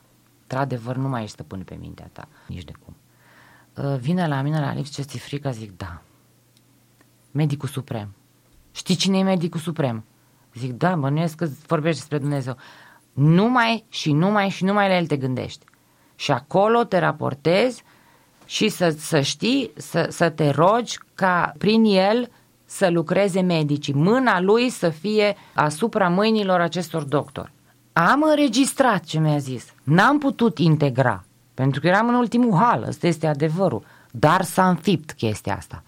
Într-adevăr, 0.51 0.95
nu 0.95 1.07
mai 1.07 1.21
ești 1.21 1.33
stăpân 1.33 1.63
pe 1.63 1.77
mintea 1.79 2.09
ta, 2.11 2.27
nici 2.47 2.63
de 2.63 2.71
cum. 2.85 2.95
Uh, 3.85 3.99
vine 3.99 4.27
la 4.27 4.41
mine 4.41 4.59
la 4.59 4.73
lift, 4.73 4.93
ce 4.93 5.01
ți 5.01 5.17
frică? 5.17 5.51
Zic, 5.51 5.77
da. 5.77 6.01
Medicul 7.31 7.69
suprem. 7.69 8.15
Știi 8.71 8.95
cine 8.95 9.17
e 9.17 9.23
medicul 9.23 9.59
suprem? 9.59 10.03
Zic, 10.53 10.71
da, 10.71 10.95
bănuiesc 10.95 11.35
că 11.35 11.47
vorbești 11.67 11.99
despre 11.99 12.17
Dumnezeu. 12.17 12.57
Numai 13.13 13.85
și 13.89 14.11
numai 14.11 14.49
și 14.49 14.63
numai 14.63 14.87
la 14.87 14.97
el 14.97 15.07
te 15.07 15.17
gândești. 15.17 15.65
Și 16.15 16.31
acolo 16.31 16.83
te 16.83 16.97
raportezi 16.97 17.83
și 18.45 18.69
să, 18.69 18.89
să 18.89 19.21
știi, 19.21 19.71
să, 19.75 20.07
să 20.09 20.29
te 20.29 20.49
rogi 20.49 20.97
ca 21.13 21.53
prin 21.57 21.83
el 21.83 22.31
să 22.65 22.89
lucreze 22.89 23.41
medicii, 23.41 23.93
mâna 23.93 24.41
lui 24.41 24.69
să 24.69 24.89
fie 24.89 25.35
asupra 25.53 26.09
mâinilor 26.09 26.61
acestor 26.61 27.03
doctori. 27.03 27.51
Am 27.93 28.21
înregistrat 28.21 29.03
ce 29.03 29.19
mi-a 29.19 29.37
zis, 29.37 29.65
n-am 29.83 30.17
putut 30.17 30.57
integra, 30.57 31.23
pentru 31.53 31.79
că 31.79 31.87
eram 31.87 32.07
în 32.07 32.13
ultimul 32.13 32.57
hal, 32.57 32.83
ăsta 32.87 33.07
este 33.07 33.27
adevărul, 33.27 33.83
dar 34.11 34.43
s-a 34.43 34.69
înfipt 34.69 35.11
chestia 35.11 35.55
asta. 35.55 35.83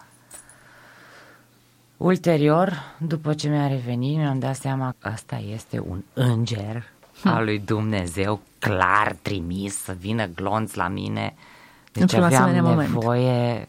Ulterior, 1.98 2.74
după 2.98 3.34
ce 3.34 3.50
mi-a 3.50 3.68
revenit, 3.68 4.18
mi-am 4.18 4.40
dat 4.40 4.56
seama 4.56 4.96
că 5.00 5.08
asta 5.08 5.42
este 5.54 5.84
un 5.88 6.04
înger 6.14 6.84
al 7.24 7.44
lui 7.44 7.60
Dumnezeu, 7.60 8.40
clar 8.60 9.16
trimis 9.22 9.78
să 9.78 9.96
vină 10.00 10.26
glonț 10.26 10.74
la 10.74 10.88
mine. 10.88 11.34
Deci 11.92 12.14
aveam 12.14 12.52
nevoie 12.52 12.88
moment 12.92 13.68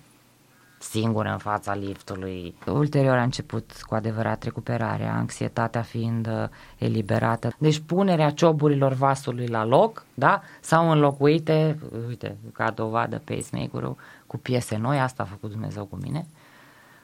singur 0.82 1.26
în 1.26 1.38
fața 1.38 1.74
liftului. 1.74 2.54
Ulterior 2.66 3.16
a 3.16 3.22
început 3.22 3.72
cu 3.82 3.94
adevărat 3.94 4.42
recuperarea, 4.42 5.14
anxietatea 5.14 5.82
fiind 5.82 6.26
uh, 6.26 6.48
eliberată. 6.78 7.54
Deci 7.58 7.78
punerea 7.78 8.30
cioburilor 8.30 8.92
vasului 8.92 9.46
la 9.46 9.64
loc, 9.64 10.04
da, 10.14 10.42
s-au 10.60 10.90
înlocuite, 10.90 11.78
uite, 12.08 12.36
ca 12.52 12.70
dovadă 12.70 13.22
pacemaker-ul 13.24 13.96
cu 14.26 14.38
piese 14.38 14.76
noi, 14.76 15.00
asta 15.00 15.22
a 15.22 15.26
făcut 15.26 15.50
Dumnezeu 15.50 15.84
cu 15.84 15.98
mine. 16.02 16.26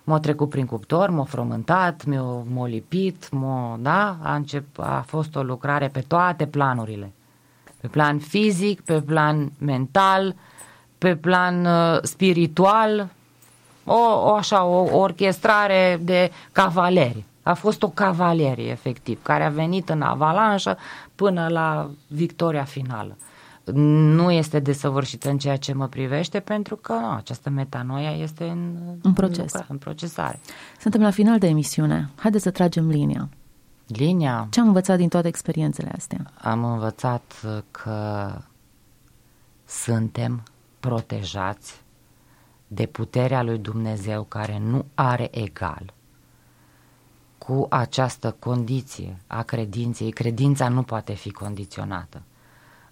M-a 0.05 0.19
trecut 0.19 0.49
prin 0.49 0.67
cuptor, 0.67 1.11
m-a 1.11 1.25
frământat, 1.25 2.05
mi-a, 2.05 2.23
m-a 2.23 2.67
lipit, 2.67 3.31
m-a, 3.31 3.79
da, 3.81 4.17
a, 4.23 4.35
încep, 4.35 4.79
a 4.79 5.05
fost 5.07 5.37
o 5.37 5.43
lucrare 5.43 5.89
pe 5.89 6.01
toate 6.01 6.47
planurile. 6.47 7.13
Pe 7.81 7.89
plan 7.89 8.19
fizic, 8.19 8.81
pe 8.81 9.01
plan 9.01 9.53
mental, 9.59 10.35
pe 10.99 11.17
plan 11.17 11.65
uh, 11.65 11.99
spiritual, 12.03 13.09
o, 13.89 14.29
o 14.29 14.35
așa, 14.35 14.65
o, 14.65 14.89
o 14.93 14.99
orchestrare 14.99 16.01
de 16.03 16.31
cavaleri. 16.53 17.25
A 17.43 17.55
fost 17.55 17.83
o 17.83 17.89
cavalerie, 17.89 18.71
efectiv, 18.71 19.23
care 19.23 19.45
a 19.45 19.49
venit 19.49 19.89
în 19.89 20.03
avalanșă 20.03 20.77
până 21.15 21.49
la 21.49 21.91
victoria 22.07 22.65
finală. 22.65 23.17
Nu 23.75 24.31
este 24.31 24.59
desăvârșită 24.59 25.31
în 25.31 25.39
ceea 25.39 25.57
ce 25.57 25.73
mă 25.73 25.87
privește, 25.87 26.41
pentru 26.41 26.77
că 26.77 26.93
nu, 26.93 27.11
această 27.11 27.51
metanoia 27.51 28.11
este 28.11 28.45
în, 28.45 28.77
în, 29.03 29.13
proces. 29.13 29.53
în, 29.53 29.61
în 29.69 29.79
procesare. 29.79 30.41
Suntem 30.81 31.01
la 31.01 31.11
final 31.11 31.39
de 31.39 31.47
emisiune. 31.47 32.11
Haideți 32.17 32.43
să 32.43 32.51
tragem 32.51 32.89
linia. 32.89 33.29
Linia? 33.87 34.47
Ce 34.51 34.61
am 34.61 34.67
învățat 34.67 34.97
din 34.97 35.09
toate 35.09 35.29
experiențele 35.29 35.93
astea? 35.97 36.31
Am 36.41 36.65
învățat 36.65 37.35
că 37.71 38.31
suntem 39.67 40.43
protejați 40.81 41.83
de 42.69 42.87
puterea 42.87 43.43
lui 43.43 43.59
Dumnezeu 43.59 44.23
care 44.23 44.59
nu 44.59 44.85
are 44.95 45.29
egal 45.31 45.93
cu 47.39 47.67
această 47.71 48.37
condiție 48.39 49.17
a 49.27 49.43
credinței. 49.43 50.11
Credința 50.11 50.69
nu 50.69 50.83
poate 50.83 51.13
fi 51.13 51.31
condiționată. 51.31 52.23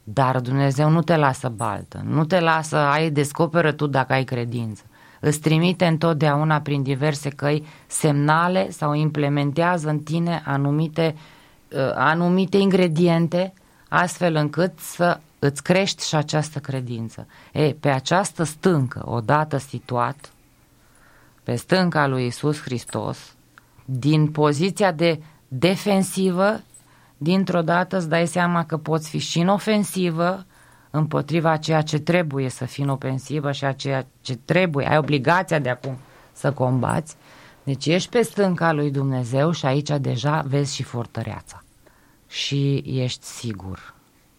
Dar 0.05 0.41
Dumnezeu 0.41 0.89
nu 0.89 1.03
te 1.03 1.17
lasă 1.17 1.49
baltă, 1.49 2.03
nu 2.05 2.25
te 2.25 2.41
lasă, 2.41 2.77
ai 2.77 3.11
descoperă 3.11 3.73
tu 3.73 3.87
dacă 3.87 4.13
ai 4.13 4.25
credință. 4.25 4.83
Îți 5.21 5.41
trimite 5.41 5.87
întotdeauna 5.87 6.61
prin 6.61 6.83
diverse 6.83 7.29
căi 7.29 7.67
semnale 7.87 8.71
sau 8.71 8.95
implementează 8.95 9.89
în 9.89 9.99
tine 9.99 10.43
anumite, 10.45 11.15
uh, 11.73 11.91
anumite 11.95 12.57
ingrediente 12.57 13.53
astfel 13.89 14.35
încât 14.35 14.79
să 14.79 15.21
îți 15.47 15.63
crești 15.63 16.07
și 16.07 16.15
această 16.15 16.59
credință. 16.59 17.27
E, 17.53 17.73
pe 17.73 17.89
această 17.89 18.43
stâncă, 18.43 19.03
odată 19.05 19.57
situat, 19.57 20.33
pe 21.43 21.55
stânca 21.55 22.07
lui 22.07 22.27
Isus 22.27 22.61
Hristos, 22.61 23.35
din 23.85 24.31
poziția 24.31 24.93
de 24.93 25.21
defensivă, 25.49 26.61
dintr-o 27.17 27.63
dată 27.63 27.97
îți 27.97 28.09
dai 28.09 28.27
seama 28.27 28.65
că 28.65 28.77
poți 28.77 29.09
fi 29.09 29.19
și 29.19 29.39
în 29.41 29.49
ofensivă, 29.49 30.45
împotriva 30.91 31.57
ceea 31.57 31.83
ce 31.83 31.99
trebuie 31.99 32.49
să 32.49 32.65
fii 32.65 32.83
în 32.85 32.89
ofensivă 32.89 33.53
și 33.53 33.65
a 33.65 33.73
ceea 33.73 34.07
ce 34.21 34.37
trebuie, 34.37 34.87
ai 34.89 34.99
obligația 34.99 35.59
de 35.59 35.69
acum 35.69 35.97
să 36.33 36.53
combați. 36.53 37.17
Deci 37.63 37.87
ești 37.87 38.11
pe 38.11 38.23
stânca 38.23 38.73
lui 38.73 38.91
Dumnezeu 38.91 39.51
și 39.51 39.67
aici 39.67 39.91
deja 40.01 40.45
vezi 40.47 40.75
și 40.75 40.83
fortăreața. 40.83 41.63
Și 42.29 42.83
ești 42.87 43.25
sigur 43.25 43.96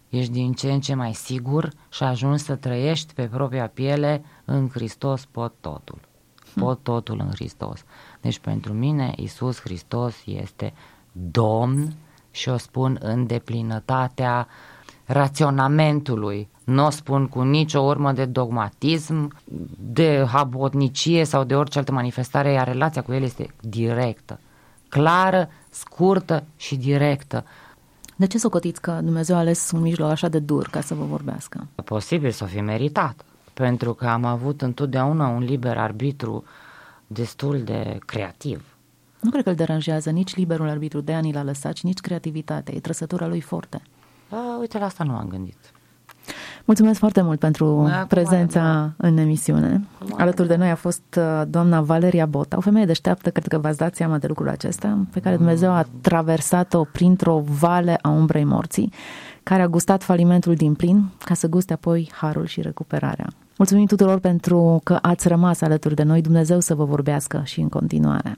ești 0.10 0.32
din 0.32 0.54
ce 0.54 0.72
în 0.72 0.80
ce 0.80 0.94
mai 0.94 1.14
sigur 1.14 1.72
și 1.90 2.04
ajungi 2.04 2.44
să 2.44 2.56
trăiești 2.56 3.14
pe 3.14 3.24
propria 3.24 3.68
piele 3.68 4.24
în 4.46 4.70
Hristos 4.70 5.26
pot 5.26 5.54
totul. 5.60 6.00
Pot 6.56 6.84
totul 6.84 7.20
în 7.20 7.30
Hristos. 7.30 7.84
Deci 8.22 8.40
pentru 8.40 8.74
mine 8.74 9.14
Isus 9.16 9.60
Hristos 9.60 10.16
este 10.26 10.74
Domn 11.12 11.94
și 12.32 12.50
o 12.50 12.58
spun 12.58 12.98
în 13.02 13.26
deplinătatea 13.26 14.48
raționamentului. 15.06 16.50
Nu 16.64 16.86
o 16.86 16.90
spun 16.90 17.28
cu 17.28 17.42
nicio 17.42 17.80
urmă 17.80 18.12
de 18.12 18.26
dogmatism, 18.26 19.34
de 19.78 20.26
habotnicie 20.32 21.24
sau 21.24 21.44
de 21.44 21.56
orice 21.56 21.78
altă 21.78 21.92
manifestare, 21.92 22.52
iar 22.52 22.68
relația 22.68 23.02
cu 23.02 23.14
El 23.14 23.24
este 23.24 23.54
directă, 23.62 24.40
clară, 24.90 25.50
scurtă 25.70 26.44
și 26.56 26.76
directă. 26.76 27.46
De 28.20 28.26
ce 28.26 28.38
socotiți 28.38 28.82
că 28.82 29.00
Dumnezeu 29.04 29.36
a 29.36 29.40
ales 29.40 29.72
un 29.72 29.82
mijloc 29.82 30.10
așa 30.10 30.28
de 30.28 30.40
dur 30.40 30.68
ca 30.68 30.82
să 30.82 30.94
vă 30.94 31.04
vorbească? 31.04 31.68
Posibil 31.84 32.32
să 32.32 32.44
o 32.44 32.48
fi 32.48 32.62
meritat, 32.62 33.26
pentru 33.54 33.94
că 33.94 34.06
am 34.08 34.26
avut 34.26 34.62
întotdeauna 34.62 35.28
un 35.28 35.44
liber 35.44 35.78
arbitru 35.78 36.44
destul 37.08 37.62
de 37.62 37.98
creativ. 38.06 38.64
Nu 39.20 39.30
cred 39.30 39.44
că 39.44 39.50
îl 39.50 39.56
deranjează 39.56 40.10
nici 40.10 40.36
liberul 40.36 40.70
arbitru, 40.70 41.02
de 41.02 41.14
ani 41.14 41.34
l-a 41.34 41.44
lăsat, 41.44 41.76
și 41.76 41.86
nici 41.86 42.00
creativitatea, 42.00 42.74
e 42.74 42.80
trăsătura 42.80 43.28
lui 43.28 43.42
forte. 43.42 43.82
Da, 44.30 44.58
uite, 44.60 44.78
la 44.78 44.86
asta 44.86 45.04
nu 45.04 45.16
am 45.16 45.28
gândit. 45.28 45.58
Mulțumesc 46.68 47.00
foarte 47.00 47.22
mult 47.22 47.40
pentru 47.40 47.86
da, 47.90 48.06
prezența 48.08 48.94
în 48.98 49.18
emisiune. 49.18 49.88
Alături 50.18 50.48
de 50.48 50.56
noi 50.56 50.70
a 50.70 50.76
fost 50.76 51.02
uh, 51.18 51.42
doamna 51.48 51.82
Valeria 51.82 52.26
Bota, 52.26 52.58
o 52.58 52.62
femeie 52.62 52.86
deșteaptă, 52.86 53.30
cred 53.30 53.48
că 53.48 53.58
v-ați 53.58 53.78
dat 53.78 53.96
seama 53.96 54.18
de 54.18 54.28
lucrul 54.28 54.50
acesta, 54.50 54.98
pe 55.14 55.20
care 55.20 55.36
Dumnezeu 55.36 55.72
a 55.72 55.86
traversat-o 56.02 56.84
printr-o 56.84 57.44
vale 57.60 58.00
a 58.02 58.10
umbrei 58.10 58.44
morții, 58.44 58.94
care 59.44 59.62
a 59.62 59.68
gustat 59.68 60.04
falimentul 60.04 60.56
din 60.56 60.74
plin, 60.74 61.10
ca 61.24 61.34
să 61.34 61.48
guste 61.48 61.74
apoi 61.74 62.12
harul 62.14 62.46
și 62.46 62.62
recuperarea. 62.62 63.28
Mulțumim 63.58 63.86
tuturor 63.86 64.20
pentru 64.20 64.80
că 64.84 64.98
ați 65.02 65.28
rămas 65.28 65.62
alături 65.62 65.96
de 65.96 66.04
noi. 66.04 66.22
Dumnezeu 66.22 66.60
să 66.60 66.76
vă 66.76 66.86
vorbească 66.86 67.42
și 67.46 67.60
în 67.60 67.70
continuare. 67.70 68.38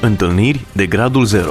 Întâlniri 0.00 0.66
de 0.72 0.86
gradul 0.86 1.24
0 1.24 1.50